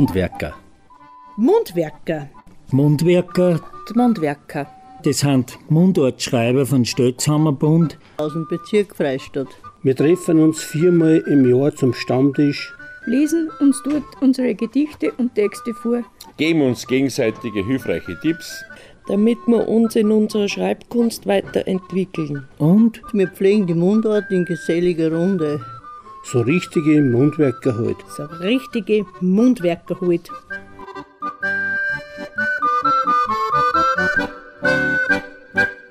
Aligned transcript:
Mundwerker. 0.00 0.54
Mundwerker. 1.36 2.30
Mundwerker, 2.70 3.60
Die 3.86 3.98
Mundwerker. 3.98 4.66
das 5.04 5.18
sind 5.18 5.58
Mundartschreiber 5.68 6.64
von 6.64 6.86
Stötzhammerbund. 6.86 7.98
Aus 8.16 8.32
dem 8.32 8.46
Bezirk 8.48 8.96
Freistadt. 8.96 9.48
Wir 9.82 9.94
treffen 9.94 10.40
uns 10.40 10.62
viermal 10.62 11.22
im 11.26 11.46
Jahr 11.46 11.76
zum 11.76 11.92
Stammtisch. 11.92 12.72
lesen 13.04 13.50
uns 13.60 13.82
dort 13.84 14.04
unsere 14.22 14.54
Gedichte 14.54 15.12
und 15.18 15.34
Texte 15.34 15.74
vor. 15.74 16.02
Geben 16.38 16.62
uns 16.62 16.86
gegenseitige 16.86 17.62
hilfreiche 17.62 18.18
Tipps. 18.22 18.64
damit 19.06 19.38
wir 19.46 19.68
uns 19.68 19.96
in 19.96 20.10
unserer 20.12 20.48
Schreibkunst 20.48 21.26
weiterentwickeln. 21.26 22.48
Und 22.56 23.02
Wir 23.12 23.28
pflegen 23.28 23.66
die 23.66 23.74
Mundart 23.74 24.30
in 24.30 24.46
geselliger 24.46 25.12
Runde. 25.12 25.60
So 26.22 26.40
richtige 26.40 27.02
Mundwerker 27.02 27.76
halt. 27.76 27.96
So 28.08 28.24
richtige 28.24 29.04
Mundwerker 29.20 30.00
halt. 30.00 30.30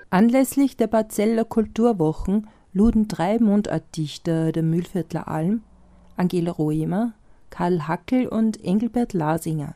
Anlässlich 0.09 0.77
der 0.77 0.87
Barzeller 0.87 1.45
Kulturwochen 1.45 2.47
luden 2.73 3.07
drei 3.07 3.39
Mundartdichter 3.39 4.51
der 4.51 4.63
Mühlviertler 4.63 5.27
Alm, 5.27 5.61
Angela 6.15 6.51
Roemer, 6.51 7.13
Karl 7.49 7.87
Hackel 7.87 8.27
und 8.27 8.63
Engelbert 8.63 9.13
Lasinger, 9.13 9.75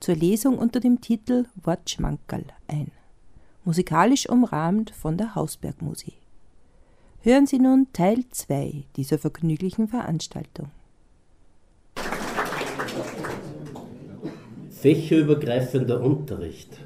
zur 0.00 0.16
Lesung 0.16 0.58
unter 0.58 0.80
dem 0.80 1.00
Titel 1.00 1.46
Wortschmankerl 1.62 2.44
ein, 2.68 2.90
musikalisch 3.64 4.28
umrahmt 4.28 4.90
von 4.90 5.16
der 5.16 5.34
Hausbergmusik. 5.34 6.14
Hören 7.22 7.46
Sie 7.46 7.58
nun 7.58 7.86
Teil 7.92 8.24
2 8.30 8.84
dieser 8.96 9.18
vergnüglichen 9.18 9.88
Veranstaltung. 9.88 10.70
Fächerübergreifender 14.70 16.02
Unterricht. 16.02 16.78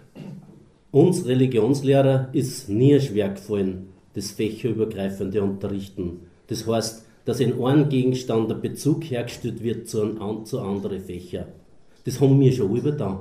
Uns 0.91 1.24
Religionslehrer 1.24 2.30
ist 2.32 2.68
nie 2.68 2.98
schwer 2.98 3.28
gefallen, 3.28 3.91
das 4.14 4.32
fächerübergreifende 4.32 5.41
Unterrichten. 5.41 6.22
Das 6.48 6.66
heißt, 6.66 7.06
dass 7.26 7.38
in 7.38 7.62
einem 7.62 7.88
Gegenstand 7.88 8.50
der 8.50 8.56
Bezug 8.56 9.04
hergestellt 9.04 9.62
wird 9.62 9.88
zu, 9.88 10.02
einem, 10.02 10.44
zu 10.46 10.60
anderen 10.60 11.00
Fächern. 11.00 11.46
Das 12.06 12.20
haben 12.20 12.41
wir 12.41 12.50
schon 12.50 12.74
übertan. 12.74 13.20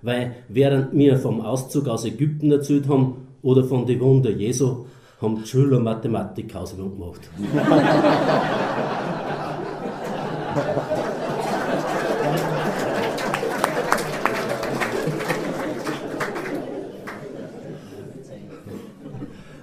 Weil 0.00 0.36
während 0.48 0.96
wir 0.96 1.18
vom 1.18 1.40
Auszug 1.40 1.88
aus 1.88 2.04
Ägypten 2.04 2.52
erzählt 2.52 2.86
haben 2.86 3.26
oder 3.42 3.64
von 3.64 3.84
den 3.84 3.98
Wunder 3.98 4.30
Jesu, 4.30 4.84
haben 5.20 5.36
die 5.36 5.46
Schüler 5.46 5.80
Mathematik 5.80 6.54
Hausaufgaben 6.54 6.98
gemacht. 6.98 7.20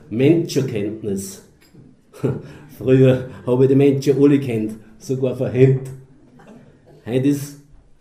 Menschenkenntnis. 0.10 1.44
Früher 2.78 3.30
habe 3.46 3.64
ich 3.64 3.70
die 3.70 3.76
Menschen 3.76 4.22
alle 4.22 4.40
kennt, 4.40 4.76
sogar 4.98 5.36
verhemmt. 5.36 5.90
Heute, 7.06 7.36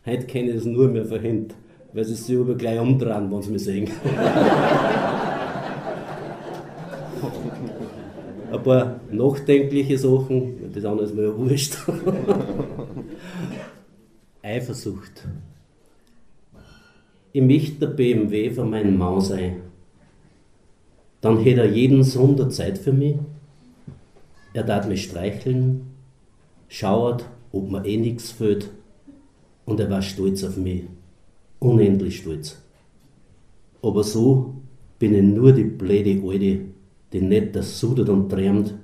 heute 0.07 0.27
kenne 0.27 0.51
ich 0.51 0.57
es 0.57 0.65
nur 0.65 0.89
mehr 0.89 1.05
verhemmt, 1.05 1.55
weil 1.93 2.05
sie 2.05 2.15
sich 2.15 2.35
über 2.35 2.55
gleich 2.55 2.81
umdrehen, 2.81 3.31
wenn 3.31 3.43
sie 3.43 3.51
mich 3.51 3.65
sehen. 3.65 3.91
Ein 8.63 8.65
paar 8.65 9.01
nachdenkliche 9.11 9.99
Sachen, 9.99 10.73
das 10.73 10.85
andere 10.85 11.07
ist 11.07 11.15
mir 11.15 11.25
ja 11.25 11.37
wurscht. 11.37 11.77
Eifersucht. 14.43 15.27
Ich 17.33 17.43
möchte 17.43 17.87
der 17.87 17.89
BMW 17.89 18.51
von 18.51 18.71
meinem 18.71 18.97
Mann 18.97 19.21
sein 19.21 19.63
dann 21.23 21.39
hätte 21.39 21.61
er 21.61 21.71
jeden 21.71 22.03
Sonntag 22.03 22.53
Zeit 22.53 22.77
für 22.77 22.93
mich. 22.93 23.15
Er 24.53 24.67
tat 24.67 24.89
mich 24.89 25.05
streicheln, 25.05 25.87
schauert, 26.69 27.25
ob 27.53 27.71
mir 27.71 27.87
eh 27.87 27.97
nichts 27.97 28.33
fehlt, 28.33 28.69
und 29.65 29.79
er 29.79 29.89
war 29.89 30.03
stolz 30.03 30.43
auf 30.43 30.57
mich, 30.57 30.83
unendlich 31.61 32.19
stolz. 32.19 32.61
Aber 33.83 34.03
so 34.03 34.57
bin 34.99 35.15
ich 35.15 35.23
nur 35.23 35.53
die 35.53 35.65
blöde 35.65 36.21
Alte, 36.29 36.61
die 37.13 37.21
nicht 37.21 37.55
das 37.55 37.79
sudert 37.79 38.09
und 38.09 38.29
träumt, 38.29 38.75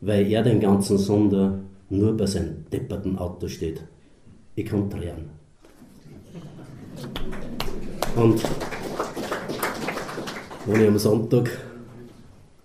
weil 0.00 0.30
er 0.30 0.42
den 0.42 0.60
ganzen 0.60 0.98
Sonntag 0.98 1.60
nur 1.88 2.16
bei 2.16 2.26
seinem 2.26 2.64
depperten 2.72 3.16
Auto 3.16 3.48
steht. 3.48 3.82
Ich 4.54 4.66
kann 4.66 4.90
tränen. 4.90 5.30
Und 8.16 8.42
wenn 10.66 10.80
ich 10.80 10.88
am 10.88 10.98
Sonntag 10.98 11.50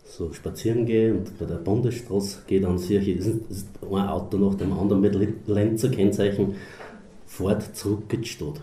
so 0.05 0.31
spazieren 0.33 0.85
gehe 0.85 1.13
und 1.13 1.37
bei 1.37 1.45
der 1.45 1.55
Bundesstraße 1.55 2.39
gehe, 2.47 2.61
dann 2.61 2.77
sehe 2.77 2.99
ich, 2.99 3.09
ist 3.09 3.67
ein 3.81 4.07
Auto 4.07 4.37
nach 4.37 4.55
dem 4.55 4.73
anderen 4.73 5.01
mit 5.01 5.47
Lenzer 5.47 5.89
Kennzeichen 5.89 6.55
fährt 7.25 7.75
zurück 7.75 8.11
in 8.13 8.21
die 8.21 8.27
Stadt. 8.27 8.61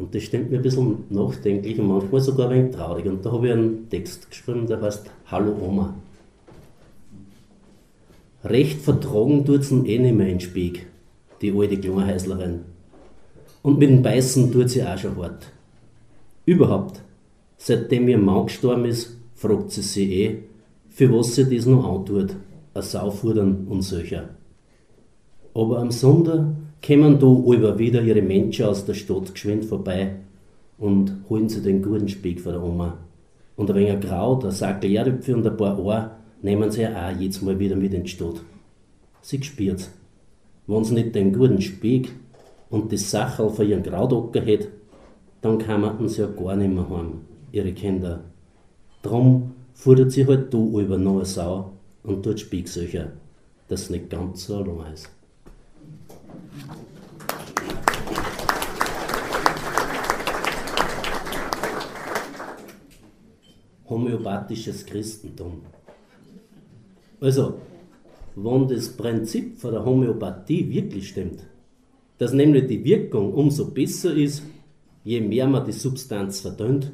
Und 0.00 0.14
das 0.14 0.22
stimmt 0.22 0.50
mir 0.50 0.56
ein 0.56 0.62
bisschen 0.62 1.04
nachdenklich 1.10 1.78
und 1.78 1.88
manchmal 1.88 2.22
sogar 2.22 2.48
ein 2.48 2.56
wenig 2.56 2.74
traurig. 2.74 3.04
Und 3.04 3.22
da 3.22 3.32
habe 3.32 3.48
ich 3.48 3.52
einen 3.52 3.90
Text 3.90 4.30
geschrieben, 4.30 4.66
der 4.66 4.80
heißt 4.80 5.10
Hallo 5.26 5.54
Oma. 5.60 5.94
Recht 8.42 8.80
vertragen 8.80 9.44
tut 9.44 9.62
sie 9.64 9.86
eh 9.86 9.98
nicht 9.98 10.16
mehr 10.16 10.28
in 10.28 10.40
Spieg, 10.40 10.86
die 11.42 11.52
alte 11.52 11.76
Kleinhäuslerin. 11.78 12.60
Und 13.60 13.78
mit 13.78 13.90
dem 13.90 14.00
Beißen 14.00 14.50
tut 14.50 14.70
sie 14.70 14.82
auch 14.82 14.96
schon 14.96 15.18
hart. 15.18 15.52
Überhaupt, 16.46 17.02
seitdem 17.58 18.08
ihr 18.08 18.16
Mann 18.16 18.46
gestorben 18.46 18.86
ist, 18.86 19.18
fragt 19.34 19.70
sie 19.70 19.82
sich 19.82 20.10
eh, 20.10 20.38
für 20.88 21.12
was 21.12 21.34
sie 21.34 21.44
das 21.54 21.66
noch 21.66 21.84
antut, 21.84 22.34
ein 22.72 22.82
Saufudern 22.82 23.66
und 23.68 23.82
solcher. 23.82 24.30
Aber 25.52 25.80
am 25.80 25.90
Sonntag 25.90 26.46
kommen 26.84 27.18
da 27.18 27.26
über 27.26 27.78
wieder 27.78 28.02
ihre 28.02 28.22
Menschen 28.22 28.66
aus 28.66 28.84
der 28.84 28.94
Stadt 28.94 29.32
geschwind 29.34 29.64
vorbei 29.64 30.16
und 30.78 31.12
holen 31.28 31.48
sie 31.48 31.62
den 31.62 31.82
guten 31.82 32.08
Speck 32.08 32.40
von 32.40 32.52
der 32.52 32.62
Oma. 32.62 32.98
Und 33.56 33.70
ein 33.70 33.76
wenig 33.76 34.00
Kraut, 34.00 34.44
ein 34.44 34.50
Sackel 34.50 34.94
Erdäpfel 34.94 35.34
und 35.34 35.46
ein 35.46 35.56
paar 35.56 35.78
Ohr 35.78 36.10
nehmen 36.42 36.70
sie 36.70 36.86
auch 36.86 37.18
jetzt 37.18 37.42
mal 37.42 37.58
wieder 37.58 37.76
mit 37.76 37.92
in 37.92 38.04
die 38.04 38.08
Stadt. 38.08 38.42
Sie 39.20 39.42
spürt's. 39.42 39.90
Wenn 40.66 40.84
sie 40.84 40.94
nicht 40.94 41.14
den 41.14 41.32
guten 41.32 41.60
Speck 41.60 42.10
und 42.70 42.92
das 42.92 43.10
Sachel 43.10 43.50
von 43.50 43.68
ihren 43.68 43.82
Krautocker 43.82 44.40
hätte, 44.40 44.68
dann 45.42 45.58
kämen 45.58 46.08
sie 46.08 46.22
ja 46.22 46.28
gar 46.28 46.56
nicht 46.56 46.72
mehr 46.72 46.88
heim, 46.88 47.20
ihre 47.52 47.72
Kinder. 47.72 48.20
Drum 49.02 49.52
fordert 49.74 50.12
sie 50.12 50.26
halt 50.26 50.52
da 50.52 50.58
über 50.58 50.96
noch 50.96 51.16
eine 51.16 51.24
Sau 51.24 51.72
und 52.02 52.22
tut 52.22 52.40
Spiegsöcher, 52.40 53.08
dass 53.68 53.82
es 53.82 53.90
nicht 53.90 54.10
ganz 54.10 54.46
so 54.46 54.56
allein 54.56 54.94
ist. 54.94 55.10
Homöopathisches 63.88 64.86
Christentum. 64.86 65.62
Also, 67.20 67.58
wenn 68.36 68.68
das 68.68 68.88
Prinzip 68.96 69.58
von 69.58 69.72
der 69.72 69.84
Homöopathie 69.84 70.70
wirklich 70.70 71.08
stimmt, 71.08 71.44
dass 72.18 72.32
nämlich 72.32 72.66
die 72.66 72.84
Wirkung 72.84 73.34
umso 73.34 73.70
besser 73.70 74.14
ist, 74.14 74.42
je 75.04 75.20
mehr 75.20 75.46
man 75.46 75.64
die 75.64 75.72
Substanz 75.72 76.40
verdünnt, 76.40 76.92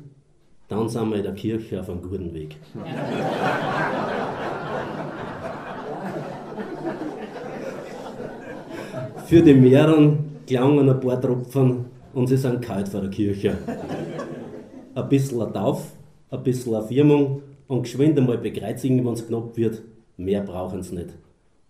dann 0.68 0.88
sind 0.88 1.10
wir 1.10 1.18
in 1.18 1.22
der 1.22 1.34
Kirche 1.34 1.80
auf 1.80 1.90
einem 1.90 2.02
guten 2.02 2.32
Weg. 2.34 2.56
Für 9.26 9.42
die 9.42 9.54
Meeren 9.54 10.42
klangen 10.46 10.88
ein 10.88 11.00
paar 11.00 11.20
Tropfen 11.20 11.86
und 12.14 12.28
sie 12.28 12.36
sind 12.36 12.62
kalt 12.62 12.88
vor 12.88 13.00
der 13.00 13.10
Kirche. 13.10 13.58
Ein 14.94 15.08
bisschen 15.08 15.42
ein 15.42 15.52
Tauf, 15.52 15.92
ein 16.30 16.44
bisschen 16.44 16.76
eine 16.76 16.86
Firmung 16.86 17.42
und 17.66 17.82
geschwind 17.82 18.16
einmal 18.16 18.38
bekreuzigen, 18.38 19.04
wenn 19.04 19.14
es 19.14 19.26
knapp 19.26 19.56
wird. 19.56 19.82
Mehr 20.16 20.42
brauchen 20.42 20.80
sie 20.84 20.94
nicht. 20.94 21.08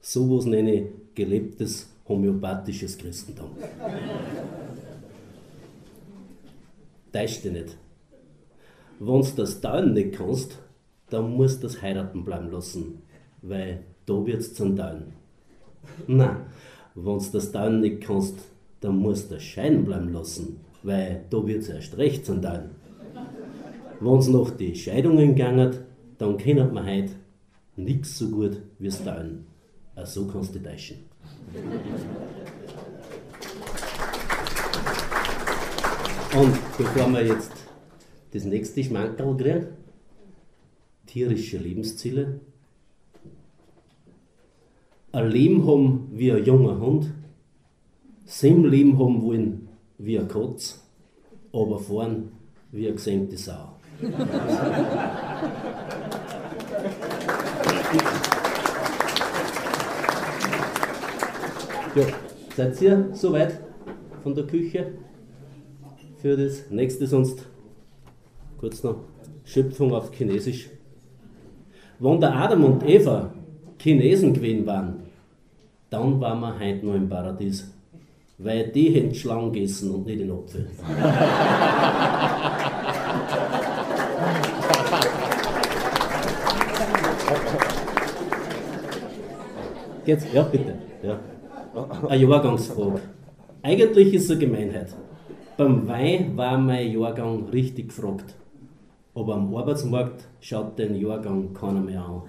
So 0.00 0.36
was 0.36 0.44
nenne 0.44 0.74
ich 0.74 0.84
gelebtes 1.14 1.88
homöopathisches 2.06 2.98
Christentum. 2.98 3.48
Täusch 7.10 7.40
dich 7.40 7.52
nicht. 7.52 7.78
Wenn 9.00 9.22
du 9.22 9.28
das 9.34 9.62
Teilen 9.62 9.94
nicht 9.94 10.12
kannst, 10.12 10.58
dann 11.08 11.30
musst 11.30 11.62
du 11.62 11.68
das 11.68 11.80
heiraten 11.80 12.22
bleiben 12.22 12.50
lassen, 12.50 13.00
weil 13.40 13.82
da 14.04 14.26
wird 14.26 14.40
es 14.40 14.52
zum 14.52 14.76
Teilen. 14.76 15.14
Nein, 16.06 16.36
wenn 16.96 17.18
du 17.18 17.24
das 17.32 17.52
Teilen 17.52 17.80
nicht 17.80 18.00
kannst, 18.00 18.38
dann 18.80 18.98
musst 18.98 19.30
du 19.30 19.34
das 19.34 19.44
Scheiden 19.44 19.84
bleiben 19.84 20.12
lassen, 20.12 20.60
weil 20.82 21.24
da 21.30 21.46
wird 21.46 21.62
es 21.62 21.68
erst 21.68 21.96
recht 21.98 22.24
zum 22.24 22.40
Teilen. 22.40 22.70
Wenn 24.00 24.18
es 24.18 24.28
noch 24.28 24.50
die 24.50 24.74
Scheidungen 24.74 25.34
gegangen, 25.34 25.78
dann 26.18 26.36
kennt 26.38 26.72
man 26.72 26.86
heute 26.86 27.12
nichts 27.76 28.18
so 28.18 28.30
gut 28.30 28.62
wie 28.78 28.86
das 28.86 29.04
Teilen. 29.04 29.46
Auch 29.94 30.06
so 30.06 30.26
kannst 30.26 30.54
du 30.54 30.62
täuschen. 30.62 30.98
Und 36.34 36.54
bevor 36.76 37.08
wir 37.12 37.26
jetzt 37.26 37.52
das 38.32 38.44
nächste 38.44 38.84
Schmankerl 38.84 39.36
kriegen, 39.36 39.66
tierische 41.06 41.58
Lebensziele. 41.58 42.40
Ein 45.16 45.30
Leben 45.30 45.66
haben 45.66 46.10
wie 46.12 46.30
ein 46.30 46.44
junger 46.44 46.78
Hund, 46.78 47.10
sieben 48.26 48.66
Leben 48.66 48.98
haben 48.98 49.22
wollen 49.22 49.66
wie 49.96 50.18
ein 50.18 50.28
Katz, 50.28 50.86
aber 51.54 51.78
fahren 51.78 52.32
wie 52.70 52.84
eine 52.84 52.96
gesenkte 52.96 53.38
Sau. 53.38 53.78
ja, 61.94 62.04
seid 62.54 62.82
ihr 62.82 63.08
soweit 63.14 63.58
von 64.22 64.34
der 64.34 64.46
Küche 64.46 64.98
für 66.18 66.36
das 66.36 66.68
nächste 66.68 67.06
sonst? 67.06 67.46
Kurz 68.58 68.82
noch 68.82 68.96
Schöpfung 69.44 69.94
auf 69.94 70.12
Chinesisch. 70.12 70.68
Wenn 72.00 72.20
der 72.20 72.36
Adam 72.36 72.64
und 72.64 72.86
Eva 72.86 73.32
Chinesen 73.86 74.34
gewesen 74.34 74.66
waren, 74.66 74.94
dann 75.90 76.20
waren 76.20 76.40
wir 76.40 76.58
heute 76.58 76.84
noch 76.84 76.94
im 76.94 77.08
Paradies. 77.08 77.72
Weil 78.38 78.66
die 78.72 78.90
hätten 78.90 79.14
Schlangen 79.14 79.52
gegessen 79.52 79.92
und 79.92 80.06
nicht 80.06 80.20
den 80.20 80.32
Apfel. 80.32 80.68
Jetzt, 90.04 90.34
ja, 90.34 90.42
bitte. 90.42 90.74
Ja. 91.04 91.20
Eine 92.08 92.22
Jahrgangsfrage. 92.22 93.00
Eigentlich 93.62 94.14
ist 94.14 94.24
es 94.24 94.30
eine 94.32 94.40
Gemeinheit. 94.40 94.96
Beim 95.56 95.86
Wein 95.86 96.36
war 96.36 96.58
mein 96.58 96.90
Jahrgang 96.90 97.48
richtig 97.52 97.88
gefragt. 97.88 98.34
Aber 99.14 99.36
am 99.36 99.54
Arbeitsmarkt 99.54 100.24
schaut 100.40 100.76
den 100.76 100.96
Jahrgang 100.96 101.54
keiner 101.54 101.80
mehr 101.80 102.04
an. 102.04 102.22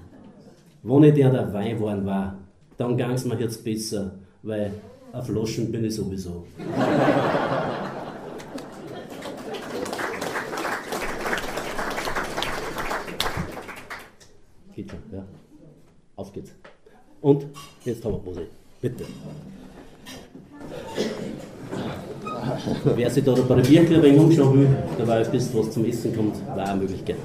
Wenn 0.90 1.04
ich 1.04 1.16
der 1.16 1.30
der 1.30 1.54
Wein 1.54 1.82
waren 1.82 2.06
war, 2.06 2.38
dann 2.78 2.96
ging 2.96 3.12
es 3.12 3.26
mir 3.26 3.38
jetzt 3.38 3.62
besser, 3.62 4.12
weil 4.42 4.72
auf 5.12 5.26
Flaschen 5.26 5.70
bin 5.70 5.84
ich 5.84 5.96
sowieso. 5.96 6.46
Geht 14.74 14.90
schon, 14.90 15.00
ja. 15.12 15.26
Auf 16.16 16.32
geht's. 16.32 16.54
Und 17.20 17.48
jetzt 17.84 18.06
haben 18.06 18.14
wir 18.14 18.20
Musik. 18.20 18.48
Bitte. 18.82 19.04
Wer 22.96 23.10
sich 23.10 23.26
da 23.26 23.34
bei 23.34 23.56
der 23.56 24.04
wenig 24.04 24.20
umschauen 24.20 24.58
will, 24.58 24.70
da 24.98 25.06
war 25.06 25.18
ein 25.18 25.30
bisschen 25.30 25.60
was 25.60 25.72
zum 25.72 25.84
Essen 25.84 26.16
kommt, 26.16 26.48
war 26.48 26.66
eine 26.66 26.80
Möglichkeit. 26.80 27.18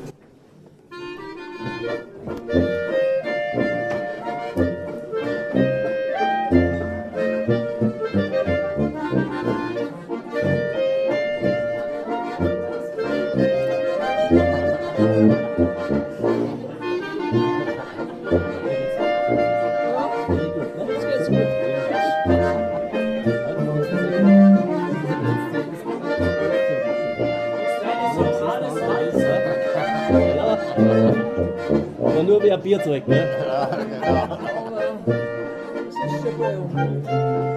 Bier 32.62 32.82
zurück, 32.82 33.08
ne? 33.08 33.16
Ja, 33.16 33.66
genau. 33.66 34.06
Aber, 34.06 34.38
das 35.74 35.94
ist 35.94 36.22
schon 36.22 37.51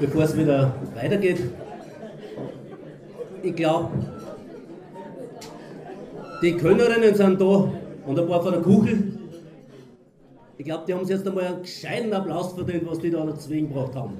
Bevor 0.00 0.24
es 0.24 0.36
wieder 0.36 0.74
weitergeht, 0.96 1.38
ich 3.42 3.54
glaube, 3.54 3.90
die 6.42 6.56
Könnerinnen 6.56 7.14
sind 7.14 7.40
da 7.40 7.72
und 8.06 8.18
ein 8.18 8.26
paar 8.26 8.42
von 8.42 8.52
der 8.52 8.62
Kuchel. 8.62 9.02
Ich 10.56 10.64
glaube, 10.64 10.84
die 10.86 10.94
haben 10.94 11.04
sich 11.04 11.16
jetzt 11.16 11.26
einmal 11.26 11.44
einen 11.44 11.62
gescheiten 11.62 12.12
Applaus 12.12 12.52
verdient, 12.52 12.82
was 12.86 12.98
die 13.00 13.10
da 13.10 13.24
dazu 13.24 13.48
gebracht 13.50 13.94
haben. 13.94 14.12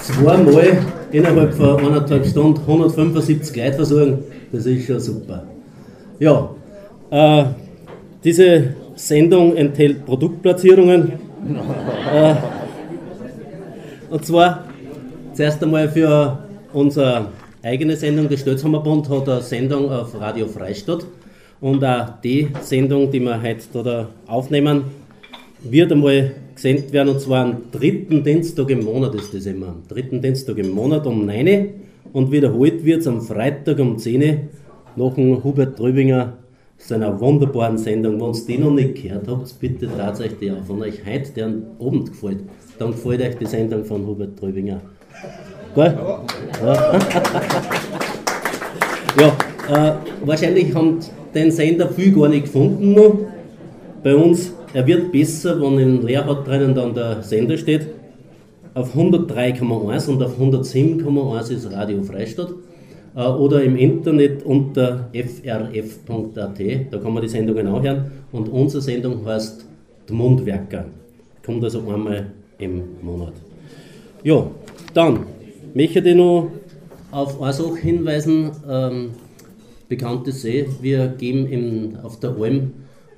Zweimal 0.00 0.78
innerhalb 1.12 1.54
von 1.54 1.78
eineinhalb 1.78 2.26
Stunden 2.26 2.60
175 2.60 3.56
Leute 3.56 3.72
versuchen, 3.74 4.24
das 4.50 4.66
ist 4.66 4.86
schon 4.86 5.00
super. 5.00 5.44
Ja, 6.18 6.50
äh, 7.10 7.44
diese 8.24 8.74
Sendung 8.94 9.56
enthält 9.56 10.06
Produktplatzierungen. 10.06 11.12
äh, 12.12 12.34
und 14.10 14.24
zwar 14.24 14.61
zuerst 15.34 15.62
einmal 15.62 15.88
für 15.88 16.38
unsere 16.72 17.28
eigene 17.62 17.96
Sendung, 17.96 18.28
der 18.28 18.36
Stötzhammerbund 18.36 19.08
hat 19.08 19.28
eine 19.28 19.42
Sendung 19.42 19.90
auf 19.90 20.18
Radio 20.20 20.46
Freistadt. 20.46 21.06
Und 21.60 21.84
auch 21.84 22.20
die 22.22 22.48
Sendung, 22.60 23.10
die 23.10 23.20
wir 23.20 23.40
heute 23.40 23.82
da 23.84 24.08
aufnehmen, 24.26 24.84
wird 25.62 25.92
einmal 25.92 26.32
gesendet 26.54 26.92
werden, 26.92 27.10
und 27.10 27.20
zwar 27.20 27.44
am 27.44 27.56
dritten 27.70 28.24
Dienstag 28.24 28.68
im 28.70 28.84
Monat 28.84 29.14
ist 29.14 29.32
das 29.32 29.46
immer. 29.46 29.68
Am 29.68 29.82
dritten 29.88 30.20
Dienstag 30.20 30.58
im 30.58 30.70
Monat 30.70 31.06
um 31.06 31.24
9 31.24 31.46
Uhr 31.46 31.66
und 32.12 32.32
wiederholt 32.32 32.84
wird 32.84 33.00
es 33.00 33.06
am 33.06 33.20
Freitag 33.20 33.78
um 33.78 33.96
10 33.96 34.22
Uhr 34.22 34.36
nach 34.96 35.14
dem 35.14 35.42
Hubert 35.42 35.78
Tröbinger 35.78 36.32
seiner 36.76 37.18
wunderbaren 37.20 37.78
Sendung. 37.78 38.20
Wenn 38.20 38.34
ihr 38.34 38.46
die 38.46 38.58
noch 38.58 38.72
nicht 38.72 39.02
gehört 39.02 39.28
habt, 39.28 39.60
bitte 39.60 39.86
traut 39.86 40.20
euch 40.20 40.36
die 40.40 40.50
auf. 40.50 40.68
Wenn 40.68 40.82
euch 40.82 41.06
heute 41.06 41.32
der 41.32 41.52
Abend 41.78 42.10
gefällt, 42.10 42.40
dann 42.78 42.90
gefällt 42.90 43.22
euch 43.22 43.36
die 43.36 43.46
Sendung 43.46 43.84
von 43.84 44.04
Hubert 44.04 44.36
Tröbinger. 44.36 44.80
Gell? 45.74 45.98
Ja, 46.62 46.98
ja 49.20 49.28
äh, 49.68 49.92
wahrscheinlich 50.24 50.74
haben 50.74 50.98
den 51.34 51.50
Sender 51.50 51.88
viel 51.88 52.12
gar 52.12 52.28
nicht 52.28 52.44
gefunden 52.44 52.92
noch. 52.92 53.18
Bei 54.02 54.14
uns, 54.14 54.52
er 54.74 54.86
wird 54.86 55.12
besser, 55.12 55.60
wenn 55.60 55.78
in 55.78 56.02
Leerhaut 56.02 56.46
drinnen 56.46 56.74
dann 56.74 56.94
der 56.94 57.22
Sender 57.22 57.56
steht. 57.56 57.86
Auf 58.74 58.96
103,1 58.96 60.08
und 60.08 60.22
auf 60.22 60.38
107,1 60.38 61.50
ist 61.52 61.70
Radio 61.72 62.02
Freistadt. 62.02 62.52
Äh, 63.14 63.26
oder 63.26 63.62
im 63.62 63.76
Internet 63.76 64.42
unter 64.44 65.08
frf.at, 65.12 66.60
da 66.90 66.98
kann 66.98 67.12
man 67.12 67.22
die 67.22 67.28
Sendungen 67.28 67.66
auch 67.68 67.82
hören. 67.82 68.10
Und 68.32 68.48
unsere 68.48 68.82
Sendung 68.82 69.24
heißt 69.26 69.66
Mundwerker. 70.10 70.86
Kommt 71.44 71.64
also 71.64 71.80
einmal 71.88 72.26
im 72.58 72.82
Monat. 73.02 73.32
Ja, 74.22 74.46
dann 74.94 75.26
möchte 75.74 76.00
ich 76.00 76.14
noch 76.14 76.50
auf 77.10 77.40
eine 77.40 77.52
Sache 77.52 77.76
hinweisen. 77.76 78.50
Ähm, 78.68 79.10
bekannte 79.88 80.32
See, 80.32 80.68
wir 80.80 81.08
geben 81.08 81.46
im, 81.46 81.96
auf 82.02 82.18
der 82.20 82.30
Alm 82.30 82.72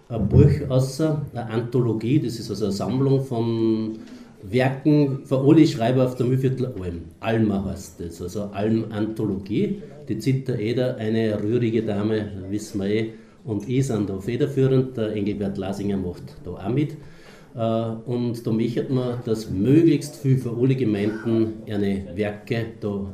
ein 0.08 0.28
Buch 0.28 0.68
aus, 0.68 1.00
eine 1.00 1.22
Anthologie, 1.34 2.20
das 2.20 2.38
ist 2.38 2.50
also 2.50 2.66
eine 2.66 2.74
Sammlung 2.74 3.24
von 3.24 3.98
Werken 4.42 5.24
von 5.24 5.48
alle 5.48 5.66
Schreiber 5.66 6.04
auf 6.04 6.16
der 6.16 6.26
Mühlviertler 6.26 6.74
Alm. 6.80 7.02
Alma 7.20 7.64
heißt 7.64 8.00
das, 8.00 8.20
also 8.20 8.42
Alm-Anthologie. 8.52 9.82
Die 10.08 10.18
Zitter 10.18 10.58
Eder, 10.58 10.96
eine 10.96 11.42
rührige 11.42 11.82
Dame, 11.82 12.30
wissen 12.50 12.80
wir 12.82 12.88
eh, 12.88 13.10
und 13.44 13.66
ich 13.68 13.86
sind 13.86 14.10
da 14.10 14.18
federführend. 14.18 14.96
Der 14.98 15.12
Engelbert 15.12 15.56
Lasinger 15.56 15.96
macht 15.96 16.24
da 16.44 16.50
auch 16.50 16.68
mit. 16.68 16.96
Äh, 17.54 17.58
und 17.58 18.46
da 18.46 18.50
möchte 18.50 18.92
man, 18.92 19.20
dass 19.24 19.50
möglichst 19.50 20.16
viel 20.16 20.38
für 20.38 20.56
alle 20.56 20.74
Gemeinden 20.74 21.62
eine 21.68 22.06
Werke 22.14 22.66
da 22.80 23.06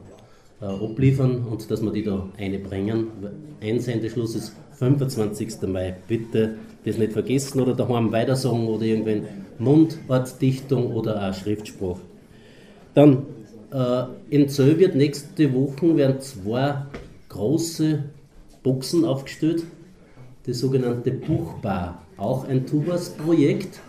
äh, 0.61 0.65
abliefern 0.65 1.45
und 1.51 1.71
dass 1.71 1.83
wir 1.83 1.93
die 1.93 2.05
da 2.05 2.29
einbringen. 2.39 3.09
Einsendeschluss 3.61 4.35
ist 4.35 4.53
25. 4.79 5.63
Mai. 5.69 5.95
Bitte 6.09 6.57
das 6.85 6.97
nicht 6.97 7.13
vergessen 7.13 7.61
oder 7.61 7.75
daheim 7.75 8.13
weitersagen 8.13 8.67
oder 8.67 8.85
irgendwann 8.85 9.29
Mundartdichtung 9.59 10.95
oder 10.95 11.29
auch 11.29 11.35
Schriftspruch. 11.35 11.99
Dann 12.95 13.27
äh, 13.73 14.05
in 14.31 14.49
Zöll 14.49 14.79
wird 14.79 14.95
nächste 14.95 15.53
Woche 15.53 15.97
werden 15.97 16.21
zwei 16.21 16.87
große 17.29 18.05
Boxen 18.63 19.05
aufgestellt, 19.05 19.65
die 20.47 20.55
sogenannte 20.55 21.11
Buchbar, 21.11 22.03
auch 22.17 22.49
ein 22.49 22.67
Tubas-Projekt 22.67 23.81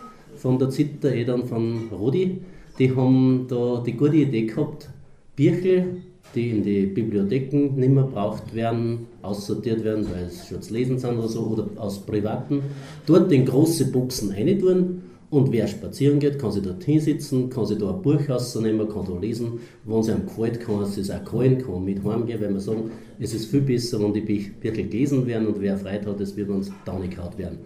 von 0.42 0.58
der 0.58 0.70
Zitter 0.70 1.14
Edan 1.14 1.46
von 1.46 1.90
Rodi. 1.92 2.42
Die 2.80 2.96
haben 2.96 3.46
da 3.48 3.84
die 3.86 3.94
gute 3.94 4.18
Idee 4.18 4.48
gehabt, 4.48 4.90
Birchel 5.36 6.02
die 6.36 6.50
in 6.50 6.64
die 6.64 6.86
Bibliotheken 6.86 7.76
nicht 7.76 7.92
mehr 7.92 8.04
braucht 8.04 8.54
werden, 8.56 9.08
aussortiert 9.22 9.84
werden, 9.84 10.06
weil 10.12 10.26
es 10.26 10.48
schon 10.48 10.62
zu 10.62 10.74
lesen 10.74 10.98
sind 10.98 11.18
oder 11.18 11.28
so, 11.28 11.42
oder 11.42 11.68
aus 11.76 12.00
privaten, 12.00 12.62
dort 13.06 13.32
in 13.32 13.46
große 13.46 13.92
Boxen 13.92 14.32
reintun 14.32 15.02
und 15.30 15.52
wer 15.52 15.68
spazieren 15.68 16.20
geht, 16.20 16.40
kann 16.40 16.52
sich 16.52 16.64
dort 16.64 16.84
hinsitzen, 16.84 17.50
kann 17.50 17.66
sich 17.66 17.78
da 17.78 17.90
ein 17.90 18.02
Buch 18.02 18.28
rausnehmen, 18.28 18.88
kann 18.90 19.06
da 19.06 19.18
lesen. 19.18 19.60
Wenn 19.86 20.00
es 20.00 20.10
einem 20.10 20.26
gefällt, 20.26 20.60
kann 20.60 20.82
es 20.82 20.96
sich 20.96 21.12
auch 21.14 21.24
kaufen, 21.24 21.58
kann 21.58 21.86
mit 21.86 22.04
heimgehen, 22.04 22.42
weil 22.42 22.54
wir 22.54 22.60
sagen, 22.60 22.92
es 23.18 23.34
ist 23.34 23.46
viel 23.46 23.62
besser, 23.62 24.02
wenn 24.02 24.14
die 24.14 24.22
Bücher 24.22 24.84
gelesen 24.84 25.26
werden 25.26 25.48
und 25.48 25.62
wer 25.62 25.78
Freude 25.78 26.06
hat, 26.06 26.20
es 26.20 26.36
wird 26.36 26.50
uns 26.50 26.70
da 26.84 27.00
nicht 27.00 27.16
gehauen 27.16 27.38
werden. 27.38 27.60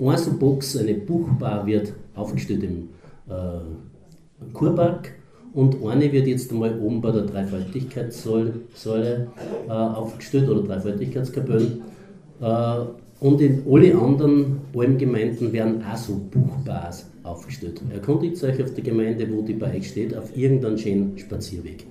Eine 0.00 0.16
Box, 0.38 0.76
eine 0.78 0.94
Buchbar 0.94 1.66
wird 1.66 1.92
aufgestellt 2.14 2.62
im 2.62 2.88
äh, 3.28 3.60
Kurpark 4.54 5.12
und 5.52 5.84
eine 5.84 6.10
wird 6.10 6.26
jetzt 6.26 6.50
einmal 6.50 6.80
oben 6.80 7.02
bei 7.02 7.10
der 7.10 7.22
Dreifaltigkeitssäule 7.22 9.28
äh, 9.68 9.70
aufgestellt 9.70 10.48
oder 10.48 10.62
Dreifaltigkeitskapellen. 10.62 11.82
Äh, 12.40 12.76
und 13.20 13.40
in 13.42 13.62
alle 13.68 13.94
anderen 13.94 14.62
Almgemeinden 14.74 15.52
werden 15.52 15.84
auch 15.84 15.98
so 15.98 16.18
Buchbars 16.30 17.04
aufgestellt. 17.22 17.82
Erkundigt 17.92 18.42
euch 18.42 18.62
auf 18.62 18.72
die 18.72 18.82
Gemeinde, 18.82 19.28
wo 19.30 19.42
die 19.42 19.52
bei 19.52 19.76
euch 19.76 19.88
steht, 19.88 20.16
auf 20.16 20.34
irgendeinen 20.34 20.78
schönen 20.78 21.18
Spazierweg. 21.18 21.84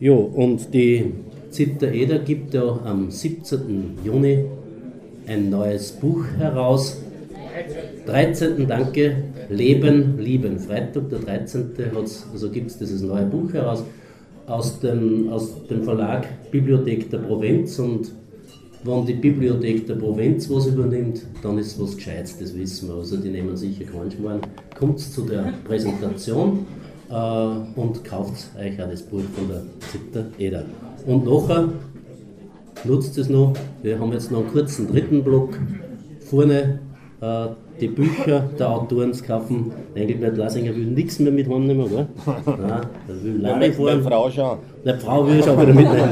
Ja, 0.00 0.14
und 0.14 0.74
die 0.74 1.12
Zitter 1.50 1.92
Eder 1.92 2.18
gibt 2.18 2.54
ja 2.54 2.80
am 2.84 3.10
17. 3.10 3.98
Juni 4.04 4.44
ein 5.28 5.50
neues 5.50 5.92
Buch 5.92 6.24
heraus. 6.38 7.00
13. 8.06 8.66
Danke, 8.66 9.16
Leben, 9.48 10.18
Lieben. 10.18 10.58
Freitag, 10.58 11.10
der 11.10 11.18
13. 11.20 11.70
also 12.32 12.50
gibt 12.50 12.70
es 12.70 12.78
dieses 12.78 13.02
neue 13.02 13.26
Buch 13.26 13.52
heraus 13.52 13.84
aus 14.46 14.80
dem, 14.80 15.28
aus 15.28 15.66
dem 15.66 15.82
Verlag 15.82 16.26
Bibliothek 16.50 17.10
der 17.10 17.18
Provinz 17.18 17.78
und 17.78 18.12
wenn 18.84 19.04
die 19.04 19.14
Bibliothek 19.14 19.86
der 19.86 19.96
Provinz 19.96 20.48
was 20.48 20.66
übernimmt, 20.66 21.22
dann 21.42 21.58
ist 21.58 21.80
was 21.80 21.96
Gescheites, 21.96 22.38
das 22.38 22.56
wissen 22.56 22.88
wir. 22.88 22.94
Also 22.94 23.16
die 23.16 23.28
nehmen 23.28 23.56
sicher 23.56 23.84
keinen 23.84 24.10
Schmarrn. 24.10 24.40
Kommt 24.78 25.00
zu 25.00 25.22
der 25.22 25.52
Präsentation 25.64 26.64
äh, 27.10 27.14
und 27.14 28.04
kauft 28.04 28.50
euch 28.56 28.80
auch 28.80 28.88
das 28.88 29.02
Buch 29.02 29.22
von 29.34 29.48
der 29.48 29.62
Zitter 29.90 30.26
Eder. 30.38 30.64
Und 31.06 31.24
nachher 31.24 31.68
nutzt 32.84 33.18
es 33.18 33.28
noch, 33.28 33.54
wir 33.82 33.98
haben 33.98 34.12
jetzt 34.12 34.30
noch 34.30 34.40
einen 34.40 34.52
kurzen 34.52 34.88
dritten 34.88 35.22
Block 35.22 35.58
vorne 36.20 36.80
äh, 37.20 37.46
die 37.80 37.88
Bücher 37.88 38.48
der 38.58 38.70
Autoren 38.70 39.12
zu 39.12 39.24
kaufen. 39.24 39.72
Engelbert 39.94 40.36
Lasinger 40.36 40.74
will 40.74 40.86
nichts 40.86 41.18
mehr 41.20 41.32
mit 41.32 41.48
heimnehmen, 41.48 41.88
gell? 41.88 42.06
Nein, 42.46 42.82
er 43.08 43.24
will 43.24 43.40
Lade 43.40 43.72
fahren. 43.72 43.98
Die 43.98 44.04
Frau 44.04 44.30
schon. 44.30 44.58
Die 44.84 44.92
Frau 44.94 45.26
will 45.26 45.38
ich 45.38 45.48
auch 45.48 45.60
wieder 45.60 45.74
mitnehmen. 45.74 46.08